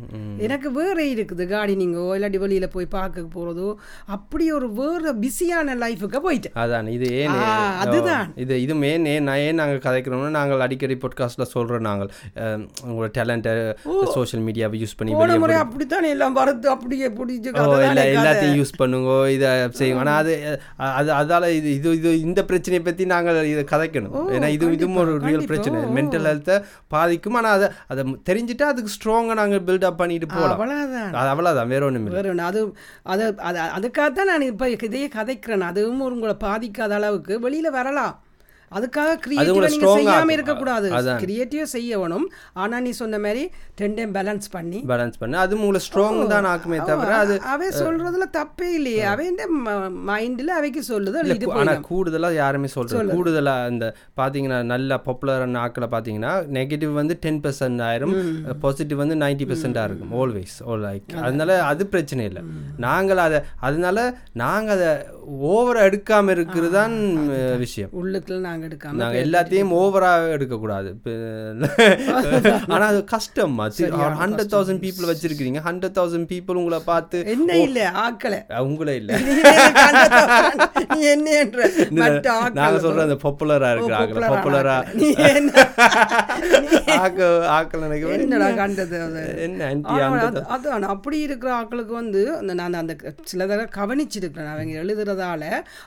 எனக்கு 0.46 0.70
வேற 0.78 0.98
இருக்குது 1.14 1.46
கார்டனிங்கோ 1.52 2.04
இல்லாட்டி 2.18 2.40
வெளியில் 2.44 2.74
போய் 2.76 2.88
பார்க்க 2.98 3.24
போகிறதோ 3.36 3.70
அப்படி 4.16 4.46
ஒரு 4.58 4.68
வேறு 4.80 5.14
பிஸியான 5.24 5.76
லைஃபுக்கு 5.84 6.22
போயிட்டேன். 6.28 6.56
அதான் 6.64 6.90
இது 6.96 7.08
ஏன் 7.22 7.38
அதுதான். 7.86 8.28
இது 8.46 8.62
இது 8.66 8.76
ஏன் 8.92 9.08
நான் 9.30 9.42
ஏன் 9.48 9.60
நாங்கள் 9.62 9.84
கதைக்கிறோம்னா 9.88 10.32
நாங்கள் 10.40 10.66
அடிக்கடி 10.68 10.98
பாட்காஸ்ட்டில் 11.06 11.52
சொல்கிறோம் 11.56 11.88
நாங்கள். 11.90 12.12
உங்களோட 12.88 13.10
டேலண்ட்டை 13.18 13.56
சோஷியல் 14.18 14.46
மீடியாவை 14.48 14.80
யூஸ் 14.84 14.98
பண்ணி 15.00 15.18
போன 15.22 15.40
முறை 15.46 15.58
அப்படித்தான் 15.64 16.10
எல்லாம் 16.14 16.38
வரது 16.40 16.70
அப்படியே 16.76 17.10
பிடிச்சி 17.20 17.50
எல்லாத்தையும் 18.20 18.60
யூஸ் 18.62 18.78
பண்ணுங்க 18.82 19.18
இதை 19.38 19.50
செய்யுங்க 19.80 20.04
ஆனால் 20.06 20.20
அது 20.22 20.34
அது 21.00 21.10
அதால் 21.22 21.50
இது 21.60 21.70
இது 21.80 21.96
இது 22.00 22.10
இந்த 22.28 22.40
பிரச்சனையை 22.50 22.84
பற்றி 22.84 23.04
நாங்கள் 23.16 23.42
இதை 23.54 23.66
கதைக்கணும். 23.74 24.16
ஏன்னா 24.36 24.48
இது 24.56 24.74
இதுவும் 24.78 24.96
ஒரு 25.14 25.24
ரியல் 25.28 25.50
பிரச்சனை. 25.52 25.82
மென்டல் 25.98 26.28
ஹெல்த்தை 26.30 26.58
பாதிக்கும். 26.96 27.38
ஆனால் 27.42 27.56
அதை 27.58 27.70
அதை 27.92 28.04
தெரிஞ்சுட்டா 28.30 28.68
அதுக்கு 28.74 28.96
ஸ்ட்ராங்காக 28.98 29.40
நாங்கள் 29.42 29.66
பில்டப் 29.70 30.00
பண்ணிட்டு 30.04 30.30
போகலாம் 30.36 30.60
அவ்வளோதான் 30.60 31.18
அது 31.22 31.32
அவ்வளோதான் 31.34 31.74
வேற 31.74 31.86
ஒன்றும் 31.90 32.14
வேற 32.20 32.30
ஒன்று 32.34 32.48
அது 32.52 32.62
அது 33.16 33.26
அது 33.50 33.60
அதுக்காகத்தான் 33.80 34.32
நான் 34.34 34.50
இப்போ 34.52 34.70
இதையே 34.88 35.10
கதைக்கிறேன். 35.20 35.70
அதுவும் 35.74 36.06
உங்களை 36.14 36.38
பாதிக்காத 36.48 36.96
அளவுக்கு 37.02 37.36
வெளியில் 37.48 37.78
வரலாம். 37.80 38.16
அதுக்காக 38.72 39.12
கிரியேட்டிவ் 39.26 39.68
செய்யாமல் 39.82 40.14
ஆக்கும். 40.14 40.34
இருக்கக்கூடாது. 40.36 40.88
அதான். 40.98 41.20
கிரியேட்டிவாக 41.24 41.68
செய்யணும் 41.76 42.26
ஆனால் 42.62 42.84
நீ 42.86 42.92
சொன்ன 43.02 43.20
மாதிரி 43.26 43.44
ரெண்டையும் 43.82 44.14
பேலன்ஸ் 44.18 44.48
பண்ணி. 44.56 44.80
பேலன்ஸ் 44.92 45.20
பண்ணு. 45.22 45.38
அது 45.44 45.54
உங்களை 45.60 45.82
ஸ்ட்ராங் 45.86 46.20
தான் 46.34 46.48
ஆக்குமே 46.52 46.80
தவிர 46.90 47.14
அது 47.24 47.36
அவன் 47.54 47.78
சொல்றதுல 47.84 48.28
தப்பே 48.40 48.70
இல்லையே. 48.80 49.04
அவன் 49.14 49.38
மைண்டில் 50.10 50.52
அவைக்கு 50.58 50.84
சொல்லுது 50.92 51.22
ஆனால் 51.62 51.82
கூடுதலாக 51.90 52.40
யாருமே 52.42 52.72
சொல்கிறது 52.76 53.16
கூடுதலாக 53.18 53.72
இந்த 53.74 53.88
பார்த்தீங்கன்னா 54.22 54.60
நல்ல 54.74 55.00
பாப்புலரான 55.08 55.62
ஆக்களை 55.66 55.90
பார்த்தீங்கன்னா 55.96 56.34
நெகட்டிவ் 56.58 56.94
வந்து 57.02 57.18
டென் 57.26 57.42
பெர்சன்ட் 57.46 57.86
ஆயிரும் 57.90 58.16
பாசிட்டிவ் 58.66 59.02
வந்து 59.04 59.18
நைன்டி 59.24 59.48
பெர்சென்டாக 59.52 59.90
இருக்கும். 59.90 60.14
ஆல்வேஸ் 60.22 60.58
ஓ 60.70 60.78
லைக் 60.86 61.16
அதனால 61.26 61.60
அது 61.72 61.84
பிரச்சனை 61.96 62.26
இல்லை. 62.32 62.44
நாங்கள் 62.88 63.24
அதை 63.28 63.42
அதனால 63.68 63.98
நாங்கள் 64.44 64.76
அதை 64.78 64.92
ஓவரா 65.54 65.82
எடுக்காமல் 65.90 66.36
இருக்கிறது 66.38 66.74
தான் 66.80 66.96
விஷயம். 67.66 67.92
உள்ளுக்குள்ள 68.02 68.56
நாங்கள் 68.58 68.70
எடுக்காம 68.70 68.92
நாங்கள் 68.94 69.24
எல்லாத்தையும் 69.26 69.72
ஓவராக 69.74 70.30
எடுக்கக்கூடாது. 70.30 70.90
ஆனால் 72.68 72.88
அது 72.88 73.04
கஷ்டம் 73.06 73.56
ஹண்ட்ரட் 73.60 74.52
தௌசண்ட் 74.54 74.82
பீப்புள் 74.84 75.10
வச்சிருக்கிறீங்க. 75.10 75.60
ஹண்ட்ரட் 75.68 75.96
தௌசண்ட் 76.00 76.28
பீப்புள் 76.32 76.54
உங்களை 76.54 76.80
பார்த்து 76.86 77.18
என்ன 77.28 77.58
இல்லை 77.58 77.82
ஆக்களை. 78.02 78.40
உங்களே 78.62 78.96
இல்லை. 78.96 79.16
நீ 79.22 79.34
எனக்கு 79.52 79.82
அந்த- 79.82 80.86
நீ 80.94 81.02
என்ன 81.08 81.30
என்ற 81.38 81.60
மற்ற 81.90 82.40
நாங்கள் 82.54 82.80
ஆக்கள் 82.80 82.80
சொல்கிறோம் 82.80 83.06
அந்த 83.08 83.18
பாப்புலராக 83.24 83.74
இருக்கிறாங்க 83.74 84.32
பாப்புலராக 84.34 84.94
நீ 84.94 85.10
என்ன? 85.32 85.52
ஆக்க 87.00 87.22
ஆக்கள் 87.52 87.84
எனக்கு 87.84 88.08
வந்து 88.08 88.22
என்னடா 88.22 88.50
கண்டது 88.56 89.00
என்ன 89.38 89.70
அதான் 90.54 90.86
அப்படி 90.88 91.20
இருக்கிற 91.20 91.62
ஆட்களுக்கு 91.62 91.94
வந்து 91.94 92.38
அந்த 92.38 92.54
நான் 92.54 92.74
அந்த 92.74 92.94
சில 93.24 93.46
தடவை 93.46 93.68
கவனிச்சிருக்கிறேன். 93.76 94.52
அவங்க 94.52 94.74
எழுதுறதால 94.84 95.44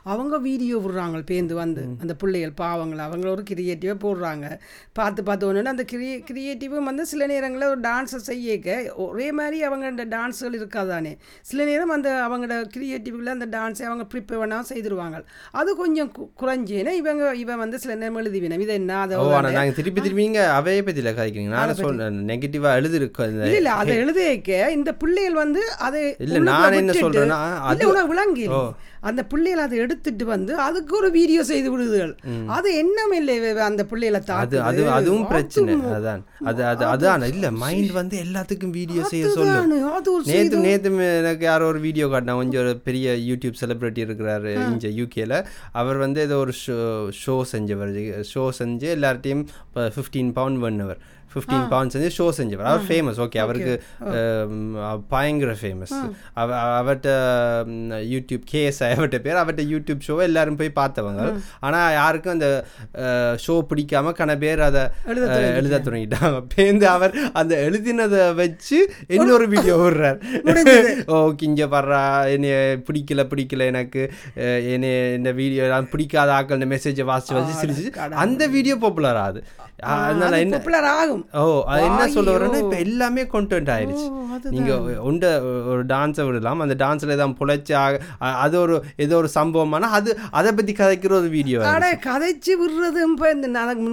அவங்க 0.07 0.39
வீடியோ 0.39 0.77
விடுறாங்க 0.79 0.99
பேந்து 1.31 1.53
வந்து 1.55 1.83
அந்த 2.01 2.15
பிள்ளைகள் 2.15 2.60
பாவங்கள்? 2.61 2.99
அவங்க 2.99 3.31
ஒரு 3.31 3.43
கிரியேட்டிவாக 3.51 3.99
போடுறாங்க. 4.01 4.47
பார்த்து 4.93 5.23
பார்த்து 5.23 5.47
ஒன்று 5.47 5.67
அந்த 5.67 5.85
கிரியே 5.93 6.15
கிரியேட்டிவும் 6.31 6.89
வந்து 6.89 7.07
சில 7.07 7.27
நேரங்களில் 7.27 7.69
ஒரு 7.69 7.81
டான்ஸை 7.81 8.21
செய்யக்க 8.23 8.69
ஒரே 9.01 9.33
மாதிரி 9.33 9.63
அவங்க 9.63 9.87
அந்த 9.87 10.07
டான்ஸுகள் 10.07 10.57
இருக்காதானே? 10.59 11.13
சில 11.43 11.65
நேரம் 11.65 11.89
அந்த 11.91 12.11
அவங்களோட 12.25 12.57
கிரியேட்டிவில் 12.75 13.35
அந்த 13.35 13.49
டான்ஸை 13.51 13.83
அவங்க 13.83 14.07
ப்ரிப்பேர் 14.13 14.41
பண்ணால் 14.43 14.69
செய்திருவாங்க. 14.71 15.17
அது 15.53 15.77
கொஞ்சம் 15.77 16.11
குறைஞ்சேன்னா 16.41 16.93
இவங்க 16.95 17.35
இவன் 17.37 17.59
வந்து 17.59 17.79
சில 17.79 17.95
நேரம் 17.95 18.19
எழுதிவினேன் 18.19 18.61
இது 18.61 18.73
என்ன 18.73 19.01
அதை 19.01 19.17
நாங்கள் 19.53 19.75
திருப்பி 19.75 20.01
திருப்பி 20.01 20.23
நீங்க 20.23 20.41
அவைய 20.55 20.83
பற்றியில் 20.83 21.15
கதைக்கிறீங்க. 21.15 21.51
நான் 21.51 21.75
சொல்றேன்? 21.77 22.19
நெகட்டிவாக 22.27 22.77
எழுதிருக்கோம் 22.79 23.29
இல்ல 23.29 23.57
இல்ல 23.57 23.73
அதை 23.75 23.97
எழுதிக்க 23.99 24.51
இந்த 24.71 24.95
பிள்ளைகள் 24.95 25.37
வந்து 25.37 25.63
அதை 25.81 26.03
இல்ல, 26.19 26.39
நான் 26.51 26.73
என்ன 26.73 26.93
இல்ல 26.93 27.37
அது- 27.69 28.09
விளங்கி 28.09 28.47
அந்த 29.01 29.25
பிள்ளைகள் 29.25 29.63
அதை 29.63 29.79
எடுத்துட்டு 29.79 30.25
வந்து 30.25 30.57
அதுக்கு 30.57 30.97
ஒரு 30.97 31.11
வீடியோ 31.11 31.45
செய்து 31.45 31.71
விடுதுகள். 31.71 32.17
அது 32.47 32.85
என்னமே 32.85 33.15
இல்லை 33.15 33.37
இவ- 33.37 33.65
அந்த 33.65 33.85
பிள்ளைகளை 33.85 34.27
அது 34.27 34.59
தாக்குது. 34.59 34.61
அது 34.61 34.91
அதுவும் 34.91 35.27
பிரச்சனை. 35.27 35.75
அதான். 35.77 36.23
அது 36.45 36.65
அது 36.65 36.85
அதான் 36.87 37.29
இல்ல 37.29 37.51
மைண்ட் 37.51 37.91
வந்து 37.93 38.23
எல்லாத்துக்கும் 38.23 38.71
வீடியோ 38.71 39.03
செய்ய 39.05 39.29
சொல்லு. 39.29 39.53
நேத்து 40.25 40.57
நேத்து 40.57 41.19
எனக்கு 41.19 41.45
யாரோ 41.45 41.67
ஒரு 41.67 41.81
வீடியோ 41.81 42.07
காட்டினா 42.07 42.35
கொஞ்சம் 42.35 42.63
ஒரு 42.63 42.79
பெரிய 42.79 43.13
யூடியூப் 43.13 43.55
செலிபிரிட்டி 43.61 44.03
இருக்கிறாரு 44.05 44.53
இங்க 44.71 44.89
யூகேல 44.89 45.45
அவர் 45.73 45.97
வந்து 45.97 46.21
ஏதோ 46.21 46.37
ஒரு 46.37 46.53
ஷோ 46.67 47.09
ஷோ 47.27 47.43
செஞ்சவர். 47.53 48.25
ஷோ 48.35 48.49
செஞ்சு 48.59 48.89
எல்லார்ட்டையும் 48.99 49.47
ஃபிஃப்டீன் 49.75 50.33
பவுண்ட் 50.33 50.63
பண்ணவர் 50.63 50.97
ஃபிஃப்டீன் 51.31 51.67
பவுண்ட் 51.69 51.93
செஞ்சு 51.93 52.11
ஷோ 52.17 52.27
செஞ்சவர் 52.37 52.69
அவர் 52.69 52.87
ஃபேமஸ் 52.87 53.21
ஓகே 53.21 53.39
அவருக்கு 53.39 53.73
அம், 54.11 54.55
அவ- 54.85 55.03
பயங்கர 55.09 55.53
ஃபேமஸ் 55.61 55.95
அவ 56.35 56.49
அவர்கிட்ட 56.79 57.11
யூடியூப் 58.11 58.45
கேஎஸ் 58.53 58.81
அவர்கிட்ட 58.89 59.21
பேர் 59.21 59.41
அவர்கிட்ட 59.41 59.65
யூடியூப் 59.71 60.05
ஷோவை 60.07 60.23
எல்லாரும் 60.23 60.57
போய் 60.57 60.73
பார்த்தவங்க. 60.77 61.23
ஆனா 61.61 61.81
யாருக்கும் 61.93 62.35
அந்த 62.35 62.49
ஷோ 63.45 63.57
பிடிக்காம 63.71 64.15
கன 64.17 64.37
பேர் 64.39 64.63
அதை 64.63 64.83
எழுத 65.55 65.81
தொடங்கிட்டாங்க 65.81 66.19
பேருந்து 66.51 66.89
அவர் 66.89 67.13
அந்த 67.35 67.55
எழுதினதை 67.65 68.09
வச்சு 68.35 68.79
இன்னொரு 69.11 69.47
வீடியோ 69.49 69.77
விடுறார். 69.81 70.19
ஓ 71.13 71.17
கிஞ்ச 71.41 71.61
படுறா 71.71 72.03
என்னைய 72.31 72.57
பிடிக்கல 72.87 73.25
பிடிக்கல 73.31 73.67
எனக்கு. 73.67 74.03
என்னைய 74.71 74.89
இந்த 75.15 75.33
வீடியோ 75.35 75.65
பிடிக்காத 75.93 76.31
ஆக்கள் 76.33 76.59
இந்த 76.59 76.71
மெசேஜை 76.71 77.05
வாசிச்சு 77.09 77.37
வாசிச்சு 77.37 77.61
சிரிச்சு 77.63 77.91
அந்த 78.21 78.43
வீடியோ 78.49 78.77
பாப்புலர் 78.79 79.21
ஆகுது 79.21 79.43
அதனால 79.93 80.33
என்ன 80.39 80.55
பாப்புலர் 80.57 80.89
ஆகும். 80.95 81.20
ஓ 81.41 81.45
அது 81.73 81.83
என்ன 81.89 82.09
சொல்ல 82.17 82.35
வரேன்னா 82.37 82.61
இப்போ 82.65 82.79
எல்லாமே 82.87 83.23
கொண்டென்ட் 83.35 83.71
ஆயிடுச்சு 83.77 84.07
நீங்க 84.57 84.73
உண்ட 85.11 85.25
ஒரு 85.71 85.83
டான்ஸை 85.93 86.25
விடலாம். 86.27 86.65
அந்த 86.65 86.77
டான்ஸ்ல 86.85 87.17
ஏதாவது 87.17 87.39
புழைச்சி 87.41 87.75
அது 88.45 88.57
ஒரு 88.65 88.77
ஏதோ 89.05 89.17
ஒரு 89.23 89.31
சம்பவமானா 89.39 89.91
அது 89.99 90.11
அதை 90.41 90.53
பத்தி 90.59 90.75
கதைக்கிற 90.83 91.15
ஒரு 91.21 91.31
வீடியோ 91.37 91.63
அட 91.73 91.89
கதைச்சு 92.09 92.53
விடுறது 92.63 93.01
இப்போ 93.09 93.31
இந்த 93.37 93.49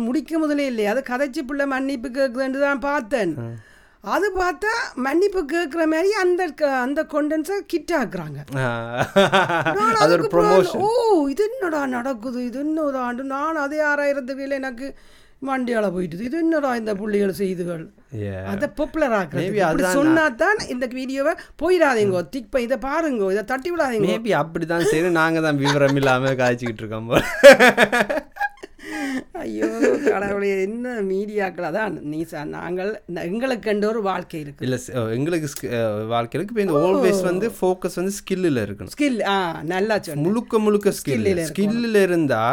முடிக்க 0.10 0.39
முதலே 0.43 0.67
இல்லையா. 0.74 0.91
அது 0.96 1.03
கதைச்சு 1.13 1.43
பிள்ளை 1.50 1.67
மன்னிப்பு 1.75 2.12
கேட்குதுன்னு 2.19 2.67
தான் 2.67 2.86
பார்த்தேன். 2.91 3.34
அது 4.15 4.27
பார்த்தா 4.41 4.72
மன்னிப்பு 5.05 5.41
கேட்குற 5.53 5.84
மாதிரி 5.93 6.10
அந்த 6.24 6.41
அந்த 6.86 7.01
கொண்டன்ஸை 7.13 7.55
கிட்ட 7.74 7.91
ஆக்குறாங்க. 8.01 8.39
ஓ 10.86 10.89
இது 11.34 11.43
என்னடா 11.50 11.81
நடக்குது? 11.96 12.39
இது 12.50 12.60
இன்னொரு 12.67 13.00
ஆண்டு? 13.05 13.24
நான் 13.34 13.63
அதே 13.65 13.79
ஆறாயிரத்துக்கு 13.91 14.60
எனக்கு 14.62 14.88
மண்டியால 15.46 15.88
போயிட்டுது. 15.96 16.24
இது 16.27 16.38
என்னடா 16.38 16.75
இந்த 16.75 16.96
புள்ளிகள் 16.96 17.34
செய்துகள்? 17.39 17.84
அதை 18.51 18.67
பாப்புலர் 18.79 19.15
ஆக்குறது. 19.20 19.60
அப்படி 19.67 19.84
சொன்னா 19.98 20.24
தான் 20.44 20.60
இந்த 20.74 20.86
வீடியோவை 20.94 21.34
போயிடாதீங்க. 21.63 22.22
திக் 22.29 22.58
இதை 22.67 22.77
பாருங்க. 22.77 23.32
இதை 23.34 23.44
தட்டி 23.44 23.72
விடாதீங்க. 23.74 24.08
மேபி 24.12 24.34
அப்படிதான் 24.41 24.89
சரி 24.94 25.10
நாங்க 25.22 25.41
தான் 25.41 25.62
விவரம் 25.65 25.96
இல்லாம 25.96 26.34
காய்ச்சிக்கிட்டு 26.41 26.84
இருக்கோம். 26.84 27.08
போல. 27.08 27.22
ஐயோ 29.48 29.68
கடவுளே 30.12 30.62
என்ன 30.62 30.94
மீடியாக்கள்? 31.10 31.68
அதான் 31.70 32.01
நீ 32.12 32.20
நாங்கள் 32.46 32.89
ந- 33.13 33.25
எங்களுக்கென்று 33.30 33.86
ஒரு 33.86 34.01
வாழ்க்கை 34.01 34.39
இருக்கு. 34.39 34.63
இல்ல 34.66 34.77
எங்களுக்கு 35.13 35.48
அஹ் 35.72 36.04
வாழ்க்கையில 36.13 36.44
இப்போ 36.44 36.62
இந்த 36.62 36.74
ஆல்வேஸ் 36.86 37.24
வந்து 37.24 37.48
ஃபோக்கஸ் 37.60 37.98
வந்து 38.00 38.13
ஸ்கில்லில் 38.20 38.60
இருக்கணும். 38.63 38.92
ஸ்கில் 38.96 39.20
ஆ 39.27 39.38
நல்லா 39.66 39.96
முழுக்க 40.16 40.60
முழுக்க 40.60 40.94
ஸ்கில் 41.00 41.27
ஸ்கில்லில் 41.50 42.01
இருந்தா 42.01 42.44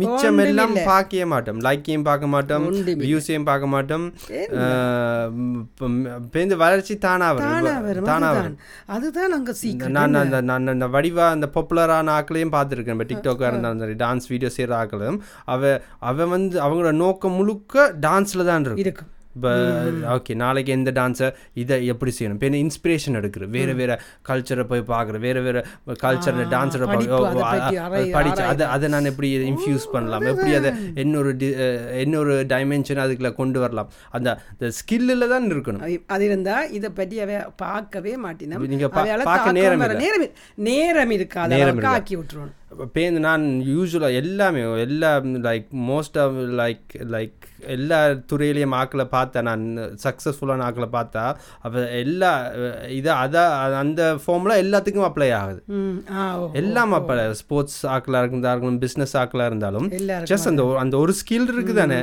மிச்சம் 0.00 0.38
எல்லாம் 0.38 0.76
பார்க்கவே 0.84 1.24
மாட்டோம். 1.24 1.60
லைக்கையும் 1.60 2.02
பார்க்க 2.02 2.26
மாட்டோம். 2.26 2.66
வியூஸையும் 3.02 3.44
பார்க்க 3.44 3.66
மாட்டோம். 3.66 4.04
இப்ப 6.24 6.40
இந்த 6.46 6.56
வளர்ச்சி 6.56 6.98
தானா 6.98 7.28
தானா 7.34 7.78
வரும். 7.80 8.04
தானா 8.04 8.26
அதுதான். 8.28 8.42
வரும். 8.42 8.58
அதுதான் 8.86 9.32
அங்க 9.32 9.52
சீக்கிரம் 9.52 9.92
நான் 9.92 10.14
அந்த 10.14 10.40
நான் 10.42 10.66
அந்த 10.66 10.86
வடிவா 10.88 11.24
அந்த 11.28 11.46
பாப்புலரான 11.54 12.10
ஆக்களையும் 12.18 12.54
பார்த்துருக்கேன். 12.56 12.96
இப்போ 12.96 13.06
டிக்டாக்காக 13.10 13.48
இருந்தாலும் 13.48 13.78
சரி 13.78 13.96
டான்ஸ் 14.04 14.28
வீடியோ 14.28 14.50
செய்கிற 14.50 14.76
ஆக்களும். 14.82 15.18
அவ 15.46 15.62
அவ 16.00 16.17
வந்து 16.26 16.60
அவங்களோட 16.60 16.92
நோக்கம் 16.92 17.32
முழுக்க 17.32 17.94
டான்ஸில் 18.00 18.44
தான் 18.44 18.76
இருக்கும். 18.76 19.08
இப்போ 19.36 19.50
ஓகே 20.02 20.34
நாளைக்கு 20.34 20.72
எந்த 20.72 20.90
டான்ஸை 20.90 21.34
இதை 21.54 21.86
எப்படி 21.86 22.14
செய்யணும்? 22.18 22.42
இப்போ 22.42 22.46
இன்ஸ்பிரேஷன் 22.46 23.10
எடுக்கிற 23.10 23.48
வேறு 23.48 23.74
வேறு 23.74 24.00
கல்ச்சரை 24.28 24.64
போய் 24.64 24.80
பார்க்குற 24.80 25.18
வேறு 25.18 25.42
வேறு 25.42 25.66
கல்ச்சரில் 25.86 26.48
டான்ஸரை 26.50 26.86
படிச்சு 28.12 28.42
அதை 28.42 28.66
அதை 28.66 28.88
நான் 28.88 29.04
எப்படி 29.04 29.50
இன்ஃப்யூஸ் 29.50 29.86
பண்ணலாம்? 29.92 30.20
எப்படி 30.20 30.54
அதை 30.54 30.72
இன்னொரு 30.94 31.36
இன்னொரு 32.00 32.44
டைமென்ஷன் 32.48 33.02
அதுக்குள்ள 33.04 33.34
கொண்டு 33.34 33.60
வரலாம்? 33.60 33.90
அந்த 34.10 34.38
ஸ்கில்லில் 34.58 35.28
தான் 35.28 35.52
இருக்கணும். 35.52 35.82
அது- 35.82 36.02
அது 36.06 36.24
இருந்தா 36.24 36.64
இதை 36.64 36.90
பற்றி 36.90 37.20
அவ 37.20 37.32
பார்க்கவே 37.56 38.16
மாட்டினோம். 38.16 38.66
நீங்க 38.68 38.86
பா- 38.86 38.90
அவையால 38.90 39.22
பார்க்க 39.22 39.52
நேரம். 39.52 39.78
நேரம் 39.96 40.28
நேரம் 40.56 41.10
இருக்காது. 41.10 41.54
ஆக்கி 41.86 42.16
விட்டுருவோம் 42.16 42.57
பேருந்து 42.94 43.20
நான் 43.26 43.44
யூஸ்வலாக 43.66 44.18
எல்லாமே 44.20 44.62
எல்லா 44.84 45.10
like 45.46 45.68
most 45.90 46.18
of 46.24 46.34
like 46.60 46.94
like 47.14 47.46
எல்லா 47.76 47.98
துறையிலையும் 48.30 48.76
ஆக்களை 48.80 49.06
பார்த்தேன் 49.14 49.46
நான். 49.48 49.64
சக்ஸஸ்ஃபுல்லான 50.04 50.66
ஆக்களை 50.66 50.88
பார்த்தா 50.96 51.24
அப்போ 51.64 51.80
எல்லா 52.02 52.32
இதை 52.98 53.12
அதை 53.22 53.42
அந்த 53.82 54.02
ஃபார்முலா 54.24 54.58
எல்லாத்துக்கும் 54.64 55.08
அப்ளை 55.08 55.30
ஆகுது. 55.40 55.62
எல்லாம் 56.62 56.92
அப்போ 56.98 57.16
ஸ்போர்ட்ஸ் 57.40 57.80
ஆக்களாக 57.94 58.28
இருந்தா 58.28 58.52
இருக்கணும் 58.54 58.82
பிஸ்னஸ் 58.84 59.16
ஆக்களாக 59.22 59.50
இருந்தாலும் 59.52 59.88
ஜஸ்ட் 60.32 60.52
அந்த 60.52 60.66
அந்த 60.84 60.96
ஒரு 61.04 61.14
ஸ்கில் 61.22 61.50
இருக்குது 61.54 61.80
தானே 61.82 62.00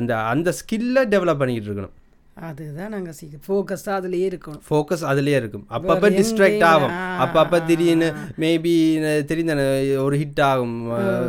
அந்த 0.00 0.12
அந்த 0.32 0.52
ஸ்கில்லை 0.62 1.04
டெவலப் 1.14 1.42
பண்ணிக்கிட்டு 1.42 1.70
இருக்கணும். 1.70 1.94
அதுதான் 2.36 2.90
நாங்க 2.94 3.12
சீக்கிரம். 3.18 3.42
ஃபோக்கஸ்டாக 3.46 3.94
அதுலயே 4.00 4.26
இருக்கணும். 4.30 4.62
ஃபோக்கஸ் 4.68 5.04
அதுலயே 5.10 5.36
இருக்கும். 5.40 5.62
அப்பப்போ 5.76 6.08
டிஸ்ட்ராக்ட் 6.16 6.64
ஆகும். 6.64 6.92
அப்பப்போ 7.24 7.58
திடீர்னு 7.68 8.08
மேபி 8.42 8.72
தெரிந்தானே 9.30 9.64
ஒரு 10.06 10.16
ஹிட் 10.22 10.42
ஆகும். 10.48 10.74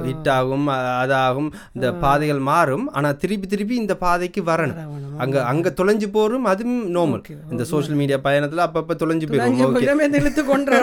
ஹிட் 0.08 0.30
ஆகும். 0.30 0.68
அதாகும். 1.04 1.50
இந்த 1.74 1.94
பாதைகள் 1.94 2.40
மாறும். 2.40 2.92
ஆனா 2.92 3.12
திருப்பி 3.12 3.48
திருப்பி 3.48 3.76
இந்த 3.76 3.96
பாதைக்கு 3.98 4.44
வரணும். 4.44 4.82
அங்க 5.24 5.46
அங்க 5.52 5.74
தொலைஞ்சு 5.78 6.08
போறோம். 6.18 6.50
அதுவும் 6.54 6.82
நார்மல் 6.96 7.24
இந்த 7.52 7.64
சோஷியல் 7.64 8.00
மீடியா 8.02 8.18
பயணத்துல 8.28 8.66
அப்பப்ப 8.68 8.98
தொலைஞ்சு 9.04 9.30
போயிடும். 9.30 10.18
இழுத்து 10.18 10.44
கொண்டு 10.52 10.76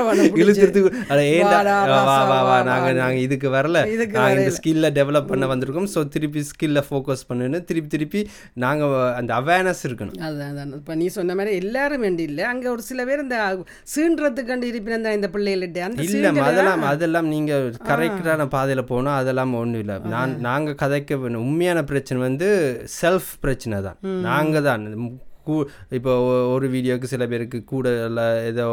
ஏன்டா 1.35 1.59
வாடா, 1.59 1.77
வா 1.91 2.01
வா 2.09 2.17
வா. 2.31 2.41
வா, 2.49 2.57
நாங்க 2.71 2.89
வா. 2.89 2.99
நாங்க 3.03 3.19
இதுக்கு 3.27 3.49
வரல. 3.51 3.79
இதுக்கு 3.95 4.19
நாங்க 4.19 4.41
இந்த. 4.41 4.57
ஸ்கில்ல 4.59 4.87
டெவலப் 4.99 5.31
பண்ண 5.31 5.45
வந்திருக்கோம். 5.53 5.91
ஸோ 5.95 6.09
திருப்பி 6.09 6.43
ஸ்கில்ல 6.51 6.83
ஃபோக்கஸ் 6.89 7.29
பண்ணுன்னு 7.29 7.61
திருப்பி 7.69 7.89
திருப்பி 7.97 8.23
நாங்க 8.65 8.83
அந்த 9.21 9.31
அவேர்னஸ் 9.41 9.85
இருக்கணும். 9.91 10.14
அதான் 10.23 10.51
அதான். 10.51 10.73
இப்போ 10.77 10.95
நீ 10.95 11.07
சொன்ன 11.09 11.35
மாதிரி 11.35 11.53
எல்லாரும் 11.57 12.01
வேண்டி 12.01 12.23
இல்லை 12.23 12.45
அங்கே 12.45 12.69
ஒரு 12.69 12.83
சில 12.83 13.05
பேர் 13.05 13.23
இந்த 13.23 13.39
சீன்றதுக்கு 13.93 14.51
கண்டு 14.51 14.71
இருப்பினா 14.73 15.13
இந்த 15.13 15.31
பிள்ளைகள்ட்ட 15.35 15.83
அந்த 15.87 16.05
இல்ல 16.07 16.33
அதெல்லாம் 16.45 16.85
அதெல்லாம் 16.91 17.29
நீங்க 17.29 17.53
கரெக்டான 17.89 18.47
பாதையில 18.55 18.83
போனா 18.85 19.13
அதெல்லாம் 19.15 19.55
ஒண்ணும் 19.55 19.83
இல்ல. 19.85 19.97
நான் 20.15 20.35
நாங்க 20.41 20.77
கதைக்க. 20.83 21.11
உண்மையான 21.45 21.85
பிரச்சனை 21.85 22.21
வந்து 22.23 22.49
செல்ஃப் 23.01 23.33
பிரச்சனை 23.41 23.79
தான். 23.83 23.99
நாங்க 24.23 24.61
தான். 24.61 24.85
கூ- 25.47 25.67
இப்போ 25.91 26.13
ஒரு 26.51 26.67
வீடியோக்கு 26.69 27.07
சில 27.07 27.27
பேருக்கு 27.27 27.59
கூட 27.65 27.87
ஏதோ 28.45 28.67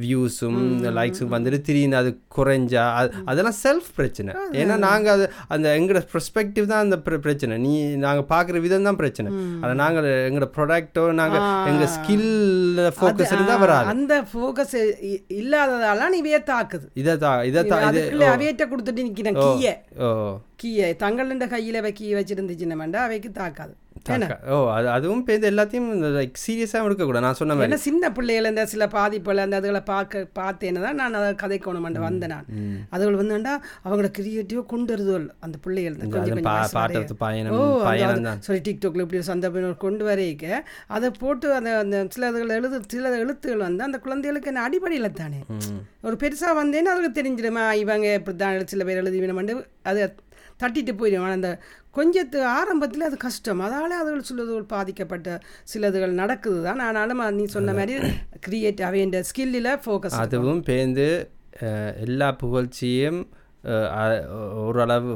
வியூஸும் 0.00 0.60
லைக்ஸும் 0.96 1.32
வந்துட்டு 1.32 1.60
திடீர்னு 1.60 1.96
அது 1.96 2.10
குறைஞ்சா 2.36 2.84
அது- 2.94 3.12
அதெல்லாம் 3.24 3.58
செல்ஃப் 3.62 3.90
பிரச்சனை. 3.94 4.32
ஏன்னா 4.54 4.76
நாங்க 4.84 5.10
அது 5.10 5.24
அந்த 5.48 5.66
எங்களோட 5.78 6.02
பெர்ஸ்பெக்டிவ் 6.12 6.66
தான் 6.66 6.82
அந்த 6.82 6.98
பிர- 7.00 7.20
பிரச்சனை. 7.20 7.58
நீ 7.58 7.72
நாங்க 8.02 8.24
பாக்குற 8.28 8.60
விதம் 8.60 8.82
தான் 8.82 8.96
பிரச்சனை. 8.96 9.30
அதை 9.62 9.74
நாங்க 9.74 9.98
எங்களோட 10.26 10.48
ப்ராடக்டோ 10.56 11.04
நாங்க 11.14 11.36
எங்க 11.66 11.86
ஸ்கில் 11.94 12.28
ஃபோக்கஸ் 12.96 13.32
இருந்தா 13.32 13.56
வராது. 13.56 13.88
அந்த 13.88 14.14
ஃபோக்கஸ் 14.30 14.76
இல்லாததால 15.38 16.08
நீ 16.08 16.20
வே 16.22 16.38
தாக்குது 16.46 16.86
இதை 16.94 17.14
தான் 17.18 17.44
இதை 17.44 17.62
தான் 17.66 17.84
இது 17.90 18.02
அவையிட்ட 18.30 18.64
கொடுத்துட்டு 18.66 19.06
நிக்கிறேன் 19.06 19.38
கீய. 19.42 19.70
ஓ. 20.00 20.08
கீய 20.58 20.90
தங்களின் 20.96 21.46
கையில 21.50 21.80
வை 21.82 21.92
கீ 21.92 22.14
வச்சிருந்துச்சுன்னா 22.14 22.76
அவைக்கு 23.00 23.32
தாக்காது. 23.34 23.74
ஓ 24.48 24.70
அது 24.70 24.86
அதுவும் 24.90 25.20
இப்போ 25.20 25.48
எல்லாத்தையும் 25.50 25.86
லைக் 26.14 26.40
சீரியஸாக 26.42 26.86
எடுக்கக்கூடாது 26.86 27.24
நான் 27.24 27.34
சொன்ன 27.34 27.54
மாதிரி. 27.54 27.76
சின்ன 27.84 28.10
பிள்ளைகள் 28.12 28.48
இந்த 28.48 28.66
சில 28.66 28.84
பாதிப்புகள் 28.88 29.42
அந்த 29.44 29.60
அதுகளை 29.60 29.80
பார்க்க 29.84 30.24
பார்த்தேன்னு 30.38 30.80
தான் 30.80 30.98
நான் 31.00 31.18
அதை 31.20 31.30
கதைக்கணும் 31.42 31.86
வந்தேன் 32.00 32.32
நான். 32.34 32.48
அதுகள் 32.92 33.18
வந்துண்டா 33.20 33.52
அவங்களோட 33.84 34.10
கிரியேட்டிவாக 34.18 34.66
கொண்டு 34.66 34.92
வருதுகள் 34.94 35.26
அந்த 35.40 35.58
பிள்ளைகள் 35.58 35.96
ஓ, 37.54 37.60
sorry 38.46 38.60
டிக்டாக்ல 38.66 39.04
இப்படி 39.06 39.22
சந்தர்ப்பம் 39.22 39.78
கொண்டு 39.78 40.04
வரைக்க 40.04 40.44
அதை 40.90 41.10
போட்டு 41.18 41.54
அந்த 41.54 41.72
அந்த 41.78 42.04
சில 42.10 42.30
இதுகள் 42.32 42.56
எழுது 42.58 42.80
சில 42.88 43.14
எழுத்துகள் 43.18 43.66
வந்து 43.66 43.84
அந்த 43.84 43.98
குழந்தைகளுக்கு 43.98 44.48
என்ன 44.48 44.62
அடிப்படையில் 44.62 45.10
தானே. 45.14 45.40
ஒரு 46.02 46.16
பெருசாக 46.16 46.54
வந்தேன்னா 46.60 46.92
அதுக்கு 46.94 47.18
தெரிஞ்சிடுமா? 47.20 47.64
இவங்க 47.82 48.06
இப்படி 48.14 48.38
தான் 48.38 48.66
சில 48.66 48.84
பேர் 48.84 49.02
எழுதி 49.02 49.20
வேணுமெண்டு 49.20 49.56
அதை 49.84 50.02
தட்டிட்டு 50.64 50.92
போயிடும் 50.92 51.30
அந்த 51.30 51.60
கொஞ்சத்து 51.96 52.38
ஆரம்பத்தில் 52.42 53.00
அது 53.00 53.16
கஷ்டம். 53.16 53.60
அதால 53.60 53.90
அதுகள் 54.02 54.26
சிலதுகள் 54.28 54.66
பாதிக்கப்பட்ட 54.66 55.40
சிலதுகள் 55.74 56.12
நடக்குது 56.12 56.62
தான் 56.62 56.78
ஆனாலும் 56.78 57.22
நீ 57.30 57.44
சொன்ன 57.46 57.72
மாதிரி 57.72 58.10
கிரியேட் 58.48 58.80
அவைய 58.80 59.22
ஸ்கில்லில் 59.22 59.72
ஃபோக்கஸ் 59.84 60.18
அதுவும் 60.18 60.62
பேருந்து 60.62 61.06
எல்லா 61.96 62.36
புகழ்ச்சியும் 62.40 63.20
ஓரளவு 64.64 65.12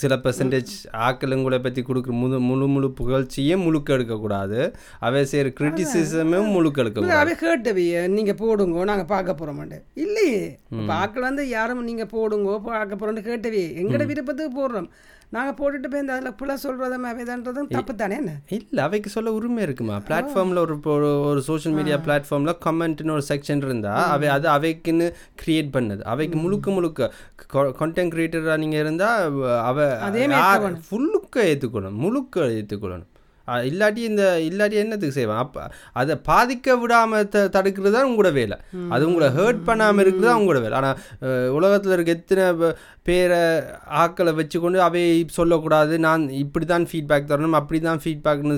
சில 0.00 0.16
பெர்சன்டேஜ் 0.24 0.74
ஆக்களுங்களை 1.06 1.58
பற்றி 1.64 1.82
கொடுக்குற 1.88 2.14
முழு 2.22 2.38
முழு 2.48 2.66
முழு 2.74 2.88
புகழ்ச்சியும் 3.00 3.64
முழுக்க 3.66 3.96
எடுக்கக்கூடாது. 3.96 4.60
அவை 5.06 5.22
செய்கிற 5.32 5.52
கிரிட்டிசிசமும் 5.60 6.52
முழுக்க 6.56 6.82
எடுக்கக்கூடாது. 6.84 7.22
அவை 7.22 7.34
கேட்டவையே 7.42 8.02
நீங்கள் 8.16 8.40
போடுங்கோ 8.42 8.86
நாங்கள் 8.92 9.10
பார்க்க 9.14 9.38
போகிறோமாண்டு 9.40 9.80
இல்லையே. 10.04 10.44
பார்க்கல 10.92 11.28
வந்து 11.30 11.46
யாரும் 11.56 11.84
நீங்கள் 11.90 12.12
போடுங்கோ 12.14 12.56
பார்க்க 12.70 13.00
போகிறோன்னு 13.00 13.28
கேட்டவே 13.30 13.64
எங்களோட 13.82 14.06
விருப்பத்துக்கு 14.12 14.54
போடுறோம். 14.60 14.90
நாங்கள் 15.32 15.56
போட்டுட்டு 15.58 15.88
போய் 15.90 16.00
இந்த 16.00 16.12
அதில் 16.14 16.36
புள்ள 16.40 16.52
சொல்கிறதும் 16.64 17.06
அவைதான்றதும் 17.10 17.68
தப்பு 17.68 17.92
தானே 17.94 18.16
என்ன? 18.16 18.32
இல்லை 18.48 18.84
அவைக்கு 18.84 19.10
சொல்ல 19.10 19.32
உரிமை 19.32 19.62
இருக்குமா? 19.62 19.96
பிளாட்ஃபார்மில் 20.08 20.60
ஒரு 20.64 20.74
ஒரு 21.28 21.40
சோஷியல் 21.40 21.76
மீடியா 21.76 21.96
பிளாட்ஃபார்மில் 22.06 22.54
கமெண்ட்னு 22.66 23.16
ஒரு 23.16 23.24
செக்ஷன் 23.28 23.64
இருந்தால் 23.66 24.04
அவை 24.14 24.28
அது 24.28 24.48
அவைக்குன்னு 24.48 25.08
கிரியேட் 25.42 25.74
பண்ணது. 25.76 26.02
அவைக்கு 26.12 26.38
முழுக்க 26.38 26.70
முழுக்க 26.70 27.10
கண்டென்ட் 27.80 28.14
கிரியேட்டராக 28.14 28.56
நீங்கள் 28.56 28.80
இருந்தால் 28.80 29.20
அவ 29.62 29.88
அதே 30.08 30.24
ஃபுல்லுக்க 30.88 31.50
ஏற்றுக்கணும் 31.50 32.00
முழுக்க 32.04 32.40
ஏற்றுக்கொள்ளணும் 32.58 33.12
இல்லாட்டி 33.70 34.02
இந்த 34.10 34.24
இல்லாட்டி 34.48 34.76
என்னத்துக்கு 34.82 35.18
செய்வான்? 35.18 35.42
அப்போ 35.44 35.62
அதை 36.00 36.16
பாதிக்க 36.30 36.76
விடாமல் 36.82 37.28
த 37.34 37.46
தடுக்கிறது 37.56 37.94
தான் 37.96 38.08
உங்களோட 38.10 38.32
வேலை. 38.40 38.58
அது 38.94 39.08
உங்களை 39.10 39.30
ஹர்ட் 39.38 39.62
பண்ணாமல் 39.70 40.04
இருக்கிறது 40.04 40.30
தான் 40.30 40.40
உங்களோட 40.42 40.60
வேலை. 40.66 40.76
ஆனால் 40.80 41.54
உலகத்தில் 41.58 41.96
இருக்க 41.96 42.18
எத்தனை 42.18 42.70
பேரை 43.08 43.40
ஆக்களை 44.02 44.32
வச்சுக்கொண்டு 44.38 44.78
அவை 44.86 45.02
சொல்லக்கூடாது. 45.38 45.94
நான் 46.06 46.22
இப்படி 46.42 46.64
தான் 46.72 46.86
ஃபீட்பேக் 46.90 47.28
தரணும் 47.32 47.58
அப்படி 47.58 47.78
தான் 47.88 48.00
ஃபீட்பேக்னு 48.04 48.56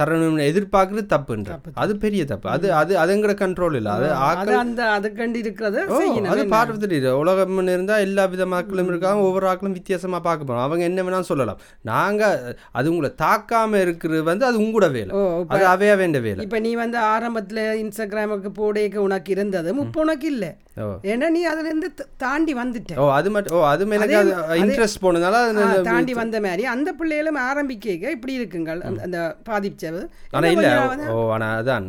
தரணும்னு 0.00 0.48
எதிர்பார்க்குறது 0.50 1.04
தப்புன்ற. 1.14 1.56
அது 1.84 1.92
பெரிய 2.04 2.22
தப்பு. 2.32 2.48
அது 2.56 2.66
அது 2.80 2.92
அதுங்கிற 3.04 3.32
கண்ட்ரோல் 3.42 3.78
இல்லை. 3.80 3.92
அது 3.98 4.08
ஆக்கள் 4.28 4.52
அது 4.52 4.60
அந்த 4.64 4.82
அதுக்கண்டு 4.96 5.40
இருக்கிறத 5.44 5.82
அது 5.96 6.06
என்ன? 6.20 6.46
பார்ட் 6.54 6.72
ஆஃப் 6.74 6.80
த 7.06 7.16
உலகம் 7.22 7.72
இருந்தால் 7.74 8.04
எல்லா 8.06 8.26
வித 8.34 8.46
மக்களும் 8.54 8.90
இருக்காங்க 8.92 9.26
ஒவ்வொரு 9.28 9.48
ஆக்களும் 9.52 9.76
வித்தியாசமாக 9.78 10.22
பார்க்க 10.28 10.48
போகிறோம் 10.48 10.66
அவங்க 10.66 10.84
என்ன 10.90 11.02
வேணாலும் 11.08 11.30
சொல்லலாம். 11.32 11.60
நாங்கள் 11.90 12.56
அது 12.78 12.92
உங்களை 12.92 13.10
தாக்காமல் 13.24 13.82
இருக்கிறது 14.04 14.30
வந்து 14.32 14.44
அது 14.48 14.58
உங்களோட 14.64 14.86
வேலை. 14.98 15.10
அது 15.54 15.64
அவையா 15.74 15.94
வேண்ட 16.02 16.18
வேலை. 16.26 16.42
இப்போ 16.46 16.58
நீ 16.66 16.72
வந்து 16.84 16.98
ஆரம்பத்தில் 17.14 17.64
இன்ஸ்டாகிராமுக்கு 17.82 18.50
போடேக்க 18.60 18.96
உனக்கு 19.08 19.30
இருந்தது. 19.36 19.74
இப்போ 19.86 20.00
உனக்கு 20.06 20.26
இல்லை. 20.34 20.50
ஏன்னா 21.04 21.28
நீ 21.28 21.48
அதுலேருந்து 21.48 21.88
த- 21.94 22.06
தாண்டி 22.16 22.54
வந்துட்ட. 22.54 22.92
ஓ 22.96 23.12
அது 23.12 23.30
மட்டும் 23.30 23.56
ஓ 23.56 23.64
அது 23.64 23.84
அது 24.04 24.14
இன்ட்ரெஸ்ட் 24.60 25.02
போனதுனால 25.02 25.36
தாண்டி 25.82 26.14
வந்த 26.14 26.40
மாதிரி. 26.40 26.64
அந்த 26.64 26.92
பிள்ளைகளும் 26.92 27.34
ஆரம்பிக்க 27.42 27.82
இப்படி 28.10 28.40
இருக்குங்கள். 28.40 28.80
அந்த- 29.02 29.36
பாதிச்சது 29.48 30.00
ஆனா 30.30 30.48
இல்ல 30.48 30.68
ஓ 31.12 31.30
ஆனா 31.30 31.58
அதான் 31.58 31.86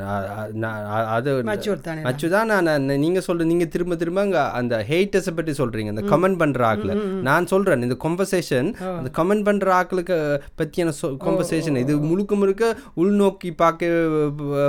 அது 1.10 1.32
மச்சூர் 1.43 1.82
தானே 2.30 2.62
நான்? 2.62 2.86
நீங்க 3.00 3.21
சொல்ற 3.28 3.43
நீங்க 3.43 3.65
திரும்ப 3.65 3.95
திரும்ப 3.95 4.21
அங்க 4.21 4.52
அந்த 4.52 4.86
ஹேட்டர்ஸை 4.89 5.34
பற்றி 5.36 5.52
சொல்றீங்க 5.54 5.88
அந்த 5.88 6.02
கமெண்ட் 6.08 6.38
பண்ற 6.38 6.65
ஆக்கள் 6.67 6.93
நான் 7.21 7.48
சொல்றேன் 7.48 7.82
இந்த 7.82 7.98
கான்வர்சேஷன் 8.04 8.69
அந்த 8.93 9.12
கமெண்ட் 9.17 9.43
பண்ற 9.43 9.74
ஆக்களுக்கு 9.76 10.17
பத்தியான 10.58 10.93
கான்வர்சேஷன் 11.24 11.78
இது 11.78 11.98
முழுக்க 12.04 12.36
முழுக்க 12.36 12.63
உள்நோக்கி 12.98 13.56
பார்க்க 13.56 13.91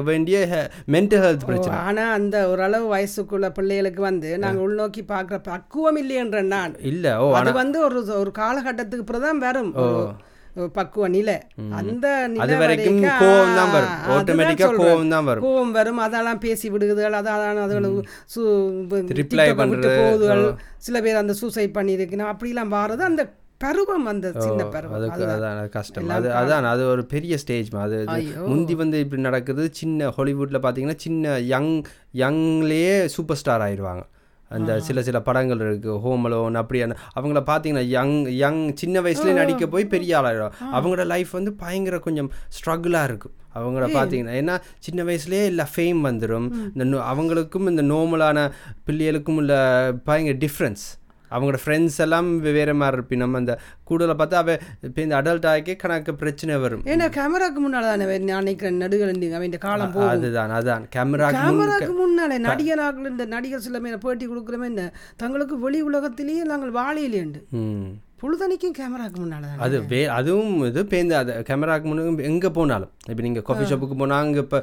வேண்டிய 0.05 0.35
மென்டல் 0.89 1.25
ஹெல்த் 1.25 1.47
பிரச்சனை. 1.47 1.79
ஆனா 1.81 2.13
அந்த 2.13 2.51
ஓரளவு 2.51 2.97
வயசுக்குள்ள 2.97 3.49
பிள்ளைகளுக்கு 3.51 4.03
வந்து 4.09 4.31
நாங்க 4.45 4.61
உள்நோக்கி 4.67 5.03
பார்க்குற 5.13 5.39
பக்குவம் 5.51 6.01
இல்லையன்ற 6.03 6.41
நான். 6.55 6.75
இல்ல 6.93 7.19
ஓ 7.25 7.27
அது 7.41 7.53
வந்து 7.63 7.79
ஒரு 7.89 8.01
ஒரு 8.23 8.33
காலகட்டத்துக்கு 8.41 9.05
அப்புறம் 9.07 9.27
தான் 9.29 9.45
வரும். 9.47 9.71
பக்குவ 10.77 11.07
நிலை. 11.15 11.35
அந்த 11.79 12.07
நிலை 12.35 12.55
வரைக்கும் 12.61 13.01
கோவம் 13.23 13.57
தான் 13.59 13.73
வரும். 13.75 13.97
ஆட்டோமேட்டிக்கா. 14.13 14.69
கோவம் 14.79 15.11
தான் 15.15 15.27
வரும். 15.29 15.45
கோவம் 15.47 15.75
வரும். 15.79 16.01
அதெல்லாம் 16.05 16.41
பேசி 16.45 16.67
விடுகுதுகள் 16.75 17.17
அதான் 17.19 17.61
அதுகளை 17.65 17.91
சு 18.35 18.41
Reply 18.93 19.17
TikTok-அ 19.19 19.45
விட்டு 19.49 19.61
பண்றது, 19.63 19.99
போகுதுகள். 20.03 20.45
சில 20.87 21.03
பேர் 21.07 21.23
அந்த 21.23 21.35
சூசைட் 21.41 21.77
பண்ணியிருக்கணும் 21.79 22.31
அப்படிலாம் 22.33 22.73
வாரது. 22.77 23.05
அந்த 23.11 23.25
பருவம் 23.59 24.07
அந்த 24.07 24.33
சின்ன 24.39 24.65
பருவம். 24.65 24.97
அதுக்கு 24.97 25.25
அதுதான். 25.25 25.41
அதான் 25.43 25.59
அது 25.59 25.69
கஷ்டம். 25.69 26.09
அது 26.09 26.29
அதான் 26.31 26.63
அது 26.65 26.87
ஒரு 26.87 27.07
பெரிய 27.07 27.39
ஸ்டேஜ் 27.39 27.69
அது. 27.77 27.99
முந்தி 28.47 28.75
வந்து 28.75 28.99
இப்படி 28.99 29.23
நடக்குது 29.23 29.69
சின்ன 29.73 30.09
ஹாலிவுட்டில் 30.09 30.63
பார்த்தீங்கன்னா 30.63 30.97
சின்ன 30.97 31.39
யங் 31.47 31.73
யங்லேயே 32.15 33.05
சூப்பர் 33.07 33.37
ஸ்டார் 33.37 33.61
ஆயிடுவாங்க 33.61 34.05
அந்த 34.51 34.81
சில 34.81 35.03
சில 35.03 35.21
படங்கள் 35.21 35.61
இருக்கு. 35.61 35.99
ஹோம் 35.99 36.27
அலோன் 36.27 36.59
அப்படியான 36.59 36.97
அவங்கள 37.17 37.41
பார்த்தீங்கன்னா 37.47 37.85
யங் 37.89 38.29
யங் 38.35 38.75
சின்ன 38.75 39.01
வயசுலேயே 39.01 39.33
நடிக்க 39.33 39.67
போய் 39.67 39.87
பெரிய 39.87 40.21
ஆளாயிடும் 40.21 40.53
அவங்களோட 40.75 41.07
லைஃப் 41.07 41.31
வந்து 41.31 41.53
பயங்கர 41.53 41.99
கொஞ்சம் 41.99 42.31
ஸ்ட்ரகிளாக 42.57 43.05
இருக்கும். 43.05 43.35
அவங்கள 43.55 43.89
பார்த்தீங்கன்னா 43.97 44.35
ஏன்னா 44.35 44.55
சின்ன 44.79 45.03
வயசுலேயே 45.05 45.45
இல்லை 45.47 45.65
ஃபேம் 45.77 46.01
வந்துடும் 46.05 46.47
இந்த 46.75 46.85
நோ- 46.85 47.03
அவங்களுக்கும் 47.13 47.69
இந்த 47.71 47.83
நார்மலான 47.83 48.39
பிள்ளைகளுக்கும் 48.87 49.35
உள்ள 49.35 49.55
பயங்கர 50.05 50.39
டிஃப்ரென்ஸ் 50.39 50.85
அவங்களோட 51.31 51.59
ஃப்ரெண்ட்ஸ் 51.65 51.99
எல்லாம் 52.05 52.29
வேற 52.59 52.71
மாதிரி 52.81 52.97
இருப்பி 52.99 53.17
நம்ம 53.23 53.41
அந்த 53.43 53.55
கூடுதலை 53.89 54.17
பார்த்தா 54.21 54.41
அவ 54.45 54.57
இப்போ 54.89 55.01
இந்த 55.07 55.15
அடல்ட் 55.21 55.49
ஆகி 55.53 55.75
கணக்கு 55.83 56.15
பிரச்சனை 56.23 56.55
வரும். 56.65 56.85
ஏன்னா 56.93 57.09
கேமராக்கு 57.19 57.61
முன்னால 57.67 57.91
தானே 57.93 58.07
நான் 58.31 58.45
நினைக்கிறேன் 58.45 58.81
நடுகள் 58.85 59.13
அவன் 59.41 59.59
காலம் 59.67 59.93
போகும். 59.97 60.13
அதுதான் 60.15 60.57
அதான். 60.59 60.87
கேமரா 60.97 61.29
கேமராக்கு 61.39 61.93
முன்னாலே 62.03 62.39
நடிகராக 62.49 63.09
இந்த 63.13 63.27
நடிகர் 63.37 63.67
சில 63.67 63.79
பேர் 63.85 64.03
பேட்டி 64.07 64.27
கொடுக்குறமே 64.33 64.69
என்ன 64.73 64.83
தங்களுக்கு 65.23 65.57
வெளி 65.67 65.81
உலகத்திலேயே 65.91 66.45
நாங்கள் 66.53 66.77
வாழையிலேண்டு 66.81 67.41
பொழுதனைக்கும் 68.21 68.75
கேமராக்கு 68.79 69.19
முன்னால 69.23 69.49
தானே 69.49 69.63
அது 69.65 69.77
வே 69.91 69.99
அதுவும் 70.19 70.53
இது 70.69 70.83
பேருந்து 70.93 71.17
அது 71.19 71.33
கேமராக்கு 71.49 71.87
முன்னாடி 71.91 72.25
எங்கே 72.31 72.51
போனாலும். 72.59 72.93
இப்போ 73.11 73.23
நீங்கள் 73.27 73.45
காஃபி 73.49 73.65
ஷாப்புக்கு 73.71 73.97
போனால் 74.03 74.23
அங்கே 74.25 74.41
இப்போ 74.45 74.59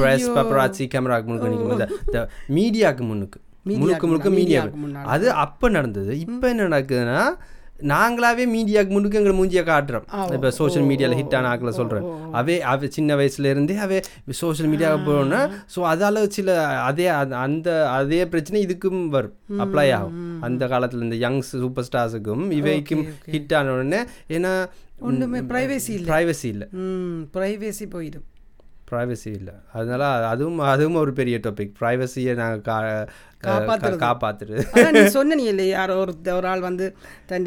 ப்ரெஸ் 0.00 0.26
பப்பராச்சி 0.38 0.86
கேமராக்கு 0.94 1.28
முன்னுக்கு 1.30 1.52
நிற்கும் 1.54 1.74
இந்த 2.08 2.22
மீடியாவுக்கு 2.56 3.06
முன்னுக்கு. 3.10 3.38
முழுக்க 3.62 4.06
முழுக்க 4.06 4.30
மீடியா. 4.30 4.62
அது 5.04 5.30
அப்போ 5.30 5.68
நடந்தது. 5.68 6.20
இப்போ 6.20 6.48
என்ன 6.48 6.68
நடக்குதுன்னா 6.68 7.22
நாங்களாவே 7.82 8.42
மீடியாவுக்கு 8.46 8.88
முன்னுக்கு 8.88 9.18
எங்களை 9.18 9.38
மூஞ்சியை 9.38 9.64
காட்டுறோம். 9.66 10.02
இப்போ 10.34 10.50
சோஷியல் 10.50 10.88
மீடியாவில் 10.88 11.18
ஹிட் 11.20 11.36
ஆன 11.36 11.56
ஆக்களை 11.56 11.68
சொல்கிறேன் 11.68 12.02
அவே 12.32 12.58
அவ 12.58 12.86
சின்ன 12.86 13.16
வயசுல 13.16 13.44
இருந்தே 13.44 13.74
அவே 13.74 14.02
சோஷியல் 14.30 14.72
மீடியாவுக்கு 14.72 15.08
போனோன்னா 15.08 15.40
ஸோ 15.76 15.78
அதால 15.78 16.28
சில 16.28 16.68
அதே 16.68 17.06
அந்த- 17.06 17.90
அதே 17.90 18.26
பிரச்சனை 18.26 18.66
இதுக்கும் 18.66 19.08
வரும். 19.08 19.34
அப்ளை 19.58 19.92
ஆகும். 19.92 20.42
அந்த 20.42 20.68
காலத்தில் 20.68 21.00
இந்த 21.00 21.16
யங் 21.16 21.40
சூப்பர் 21.40 21.86
ஸ்டார்ஸுக்கும் 21.92 22.50
இவைக்கும் 22.50 23.06
ஹிட் 23.30 23.54
ஆன 23.54 23.72
உடனே 23.72 24.02
ஏன்னா 24.28 24.66
ஒன்றுமே 24.98 25.38
ப்ரைவேசி 25.40 25.88
இல்லை. 25.88 26.14
ப்ரைவசி 26.14 26.44
இல்லை. 26.44 26.68
ப்ரைவேசி 27.34 27.84
போயிடும். 27.92 28.26
ப்ரைவசி 28.90 29.30
இல்லை. 29.38 29.54
அதனால 29.72 30.02
அதுவும் 30.30 30.60
அதுவும் 30.70 30.98
ஒரு 31.00 31.12
பெரிய 31.18 31.36
டாபிக் 31.44 31.74
ப்ரைவசியை 31.78 32.32
நாங்கள் 32.40 32.62
கா. 32.64 32.76
காப்பாற்றுறது 34.00 34.64
அதான் 34.70 34.94
நீ 34.96 35.02
சொன்ன 35.14 35.36
நீ 35.36 35.44
இல்லை 35.50 35.66
யாரோ 35.70 35.94
ஒரு 36.00 36.12
ஒரு 36.34 36.46
ஆள் 36.48 36.64
வந்து 36.66 36.86
தன் 37.28 37.46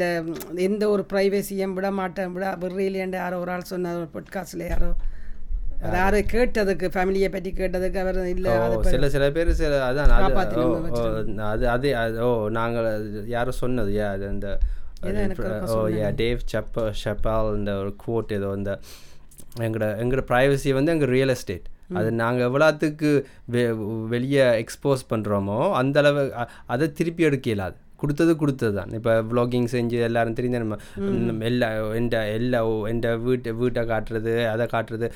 எந்த 0.64 0.84
ஒரு 0.90 1.02
ப்ரைவேசியும் 1.10 1.74
விட 1.76 1.88
மாட்டேன் 1.98 2.32
விட 2.34 2.46
விடுறீலேண்டு 2.62 3.18
யாரோ 3.20 3.36
ஒரு 3.42 3.52
ஆள் 3.54 3.70
சொன்ன 3.70 3.92
ஒரு 3.98 4.08
பொட்காஸ்டில் 4.14 4.64
யாரோ 4.66 4.90
யாரோ. 5.94 6.18
கேட்டதுக்கு 6.30 6.86
ஃபேமிலியை 6.92 7.28
பற்றி 7.30 7.50
கேட்டதுக்கு 7.54 7.98
அவர் 8.02 8.18
இல்லை 8.28 8.52
சில 8.88 9.08
சில 9.14 9.24
பேர் 9.32 9.50
சில 9.58 9.72
அதான் 9.88 10.12
அது 11.48 11.66
அது 11.72 11.88
ஓ 12.22 12.30
நாங்கள் 12.56 12.88
யாரும் 13.34 13.60
சொன்னது 13.60 13.92
யா 13.96 14.08
அது 14.14 14.26
அந்த 14.30 14.48
ஓ 15.70 15.78
யா 15.94 16.08
டேவ் 16.20 16.46
செப்ப 16.52 16.86
ஷெப்பால் 17.00 17.50
இந்த 17.58 17.72
ஒரு 17.80 17.92
கோட் 18.04 18.32
ஏதோ 18.32 18.50
இந்த 18.56 18.72
எங்களோட 19.60 19.96
எங்களோட 20.00 20.22
ப்ரைவசி 20.28 20.72
வந்து 20.72 20.92
எங்கள் 20.92 21.08
ரியல் 21.08 21.28
எஸ்டேட் 21.28 21.66
அது 21.92 22.12
நாங்கள் 22.12 22.50
எவ்வளோத்துக்கு 22.50 23.24
வெ 23.44 23.72
வெளியே 24.08 24.64
எக்ஸ்போஸ் 24.64 25.02
பண்ணுறோமோ 25.10 25.72
அந்த 25.72 25.98
அளவு 25.98 26.34
அ- 26.38 26.48
அதை 26.66 26.92
திருப்பி 26.92 27.22
எடுக்க 27.22 27.50
இயலாது. 27.50 27.76
கொடுத்தது 28.04 28.32
கொடுத்தது 28.44 28.74
தான் 28.80 28.94
இப்போ 29.00 29.12
vlogging 29.32 29.68
செஞ்சு 29.74 29.98
எல்லாரும் 30.08 30.38
தெரிஞ்ச 30.38 30.58
நம்ம 30.62 30.78
எல்லா 31.50 31.68
எந்த 32.00 32.16
எல்லா 32.38 32.60
எந்த 32.92 33.08
வீட்டு 33.26 33.52
வீட்டை 33.60 33.82
காட்டுறது 33.92 34.32
அதை 34.52 34.64
காட்டுறது 34.74 35.06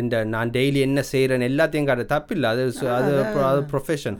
எந்த 0.00 0.22
நான் 0.34 0.54
டெய்லி 0.56 0.80
என்ன 0.88 1.02
செய்கிறேன்னு 1.12 1.48
எல்லாத்தையும் 1.50 1.88
காட்டுறது 1.88 2.12
தப்பில்லை. 2.14 2.50
அது 2.54 2.62
அது 2.98 3.10
அது 3.50 3.60
ப்ரொஃபஷன் 3.72 4.18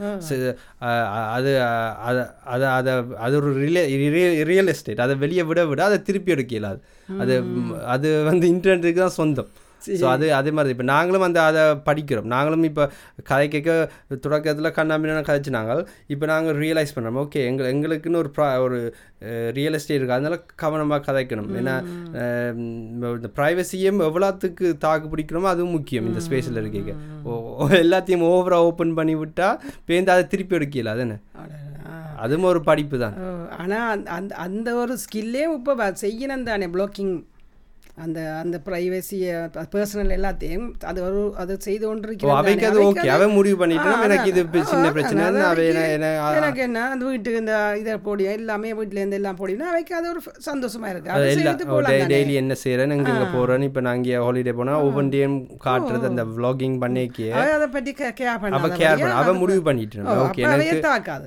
அது 1.37 1.53
அது 2.07 2.23
அது 2.49 2.67
அதை 2.79 2.93
அது 3.27 3.37
ஒரு 3.41 3.53
ரியல் 3.63 4.43
ரியல் 4.51 4.73
எஸ்டேட் 4.75 5.05
அதை 5.07 5.17
வெளியே 5.25 5.45
விட 5.51 5.61
விட 5.71 5.83
அதை 5.91 5.99
திருப்பி 6.09 6.35
எடுக்க 6.37 6.55
இயலாது 6.59 6.81
அது 7.23 7.37
அது 7.95 8.09
வந்து 8.31 8.47
இன்டர்நெட்டுக்கு 8.55 9.03
தான் 9.07 9.19
சொந்தம். 9.21 9.51
ஸோ 10.01 10.07
அது 10.15 10.27
அதே 10.39 10.51
மாதிரி 10.57 10.75
இப்போ 10.75 10.87
நாங்களும் 10.93 11.25
அந்த 11.27 11.41
அதை 11.51 11.63
படிக்கிறோம். 11.89 12.29
நாங்களும் 12.35 12.67
இப்போ 12.69 12.85
கதை 13.31 13.47
கேட்க 13.55 13.71
தொடக்கத்தில் 14.25 14.77
கண்ணாமினா 14.79 15.23
கதைச்சு 15.29 15.57
நாங்கள் 15.59 15.83
இப்போ 16.15 16.27
நாங்கள் 16.33 16.59
ரியலைஸ் 16.65 16.95
பண்ணுறோம் 16.97 17.21
ஓகே 17.23 17.43
எங்கள் 17.51 17.71
எங்களுக்குன்னு 17.75 18.21
ஒரு 18.23 18.33
ப்ரா 18.37 18.49
ஒரு 18.67 18.81
ரியல் 19.59 19.77
எஸ்டேட் 19.79 19.99
இருக்குது 19.99 20.17
அதனால 20.17 20.39
கவனமாக 20.63 21.01
கதைக்கணும். 21.09 21.49
ஏன்னா 21.61 21.77
இந்த 23.17 23.31
ப்ரைவசியும் 23.39 24.03
எவ்வளோத்துக்கு 24.09 24.67
தாக்கு 24.87 25.09
பிடிக்கிறோமோ 25.15 25.51
அதுவும் 25.55 25.77
முக்கியம் 25.79 26.09
இந்த 26.11 26.23
ஸ்பேஸில் 26.27 26.61
இருக்க 26.63 26.95
எல்லாத்தையும் 27.85 28.27
ஓவராக 28.33 28.69
ஓப்பன் 28.69 28.97
பண்ணி 29.01 29.17
விட்டால் 29.23 29.59
பேருந்து 29.89 30.15
அதை 30.17 30.27
திருப்பி 30.35 30.57
எடுக்கல. 30.61 30.95
அதுன்னு 30.97 31.19
அதுவும் 32.25 32.47
ஒரு 32.51 32.61
படிப்பு 32.69 32.97
தான். 33.03 33.17
ஆனால் 33.63 34.05
அந்த 34.19 34.33
அந்த 34.45 34.69
ஒரு 34.83 34.95
ஸ்கில்லே 35.03 35.43
இப்போ 35.57 35.91
செய்யணும் 36.05 36.49
தானே 36.49 36.69
ப்ளாக்கிங் 36.77 37.13
அந்த 37.99 38.19
அந்த 38.41 38.57
ப்ரைவசியை 38.67 39.31
பர்சனல் 39.73 40.13
எல்லாத்தையும் 40.17 40.67
அது 40.87 40.99
ஒரு 41.03 41.21
அது 41.37 41.53
செய்து 41.61 41.85
ஓ 41.85 41.91
கொண்டிருக்கிறேன் 41.91 42.37
அவைக்கு 42.37 42.67
அது 42.67 42.79
ஓகே. 42.85 43.07
அவன் 43.15 43.33
முடிவு 43.33 43.57
பண்ணிட்டு 43.57 43.95
எனக்கு 44.07 44.29
இது 44.33 44.43
சின்ன 44.69 44.89
பிரச்சனை. 44.93 45.25
எனக்கு 46.39 46.63
என்ன 46.63 46.83
அந்த 46.89 47.05
வீட்டுக்கு 47.07 47.41
இந்த 47.41 47.55
இதை 47.79 47.95
போடியும் 48.05 48.35
எல்லாமே 48.35 48.73
வீட்டுல 48.75 49.01
இருந்து 49.01 49.19
எல்லாம் 49.19 49.39
போடினா 49.41 49.69
அவைக்கு 49.71 49.95
அது 49.95 50.09
ஒரு 50.11 50.23
சந்தோஷமா 50.49 50.91
இருக்கு. 50.91 51.11
டெய்லி 52.09 52.35
என்ன 52.37 52.57
செய்கிறேன் 52.63 52.95
எங்கே 52.97 53.13
இங்கே 53.13 53.29
போகிறேன்னு 53.35 53.69
இப்போ 53.69 53.81
நான் 53.81 53.99
இங்கே 53.99 54.17
ஹாலிடே 54.21 54.55
போனால் 54.55 54.85
ஒவ்வொன்றையும் 54.85 55.37
காட்டுறது 55.65 56.11
அந்த 56.11 56.25
vlogging 56.35 56.77
பண்ணிக்கே. 56.81 57.29
அதை 57.51 57.69
பற்றி 57.71 57.93
கேர் 58.01 58.31
அவ 58.31 58.41
பண்ணாத 58.45 58.73
கேர் 58.79 58.99
பண்ண 58.99 59.15
அவ 59.15 59.25
அது- 59.25 59.39
முடிவு 59.39 59.63
பண்ணிட்டு 59.65 60.05
ஓகே 60.21 60.45
எனக்கு 60.49 60.81
தாக்காது. 60.87 61.27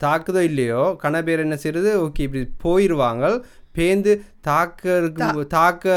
தாக்குதோ 0.00 0.40
இல்லையோ 0.46 0.82
கன 1.02 1.22
பேர் 1.22 1.42
என்ன 1.42 1.56
செய்யறது 1.56 1.90
ஓகே 2.02 2.24
இப்படி 2.26 2.42
போயிடுவாங்க 2.64 3.24
பேந்து 3.78 4.12
தாக்க 4.40 5.10
தாக்க 5.48 5.88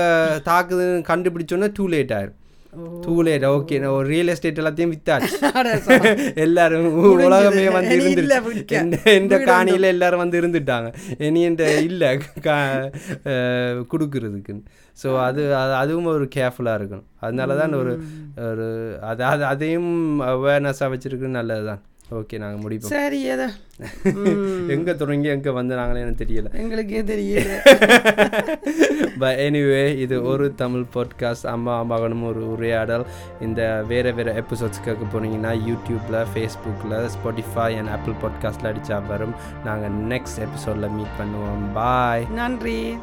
தாக்குதுன்னு 0.46 1.04
கண்டுபிடிச்சோன்னே 1.08 1.72
டூ 1.74 1.88
லேட் 1.88 2.12
ஆயிரும். 2.12 2.38
டூ 3.02 3.22
லேட் 3.22 3.44
ஓகே 3.46 3.80
நான் 3.80 3.90
ஒரு 3.90 4.08
ரியல் 4.08 4.28
எஸ்டேட் 4.28 4.60
எல்லாத்தையும் 4.60 4.94
வித்தாச்சு. 4.94 5.34
எல்லாரும் 6.36 6.94
உலகமே 6.96 7.70
வந்து 7.70 7.96
இருந்துட்டு. 7.98 8.66
எந்த 8.68 9.12
எந்த 9.12 9.38
காணியில் 9.38 9.82
எல்லாரும் 9.82 10.20
வந்து 10.20 10.42
இருந்துட்டாங்க. 10.42 10.94
இனி 11.18 11.42
என்ற 11.44 11.72
இல்லை. 11.82 12.20
கொடுக்கறதுக்குன்னு. 13.92 14.64
ஸோ 15.04 15.22
அது 15.22 15.42
அது- 15.44 15.74
அதுவும் 15.74 16.06
ஒரு 16.06 16.30
கேர்ஃபுல்லாக 16.36 16.78
இருக்கணும். 16.80 17.04
அதனால 17.20 17.56
தான் 17.56 17.74
ஒரு 17.74 17.94
ஒரு 18.38 18.68
அது 19.02 19.24
அது 19.24 19.46
அதையும் 19.46 20.22
அவேர்னஸாக 20.22 20.94
வச்சுருக்கு 20.94 21.28
நல்லது 21.30 21.66
தான் 21.66 21.82
ஓகே 22.12 22.38
நாங்கள் 22.38 22.64
முடிப்போம். 22.64 22.94
சரி 22.94 23.22
ஏதோ 23.22 23.48
எங்கே 24.68 24.96
தொடங்கி 24.96 25.28
எங்கே 25.28 25.50
வந்து 25.50 25.76
நாங்களே 25.76 26.02
எனக்கு 26.02 26.26
தெரியல. 26.26 26.54
எங்களுக்கே 26.54 27.02
தெரியல. 27.02 27.54
பட் 29.20 29.38
எனிவே 29.38 29.98
இது 29.98 30.24
ஒரு 30.24 30.56
தமிழ் 30.56 30.86
பாட்காஸ்ட் 30.94 31.46
அம்மா 31.46 31.84
மகனும் 31.84 32.24
ஒரு 32.24 32.52
உரையாடல். 32.52 33.06
இந்த 33.42 33.84
வேறு 33.88 34.14
வேறு 34.14 34.34
எபிசோட்ஸ் 34.34 34.84
கேட்க 34.84 35.06
போனீங்கன்னா 35.14 35.54
யூடியூப்பில் 35.70 36.26
ஃபேஸ்புக்கில் 36.34 37.10
ஸ்பாட்டிஃபை 37.16 37.78
அண்ட் 37.78 37.88
ஆப்பிள் 37.88 38.20
பாட்காஸ்ட்டில் 38.24 38.74
அடித்தா 38.74 39.08
வரும். 39.08 39.36
நாங்கள் 39.66 39.92
நெக்ஸ்ட் 39.92 40.40
எபிசோடில் 40.40 40.90
மீட் 40.90 41.18
பண்ணுவோம். 41.20 41.72
பாய் 41.74 42.28
நன்றி. 42.34 42.98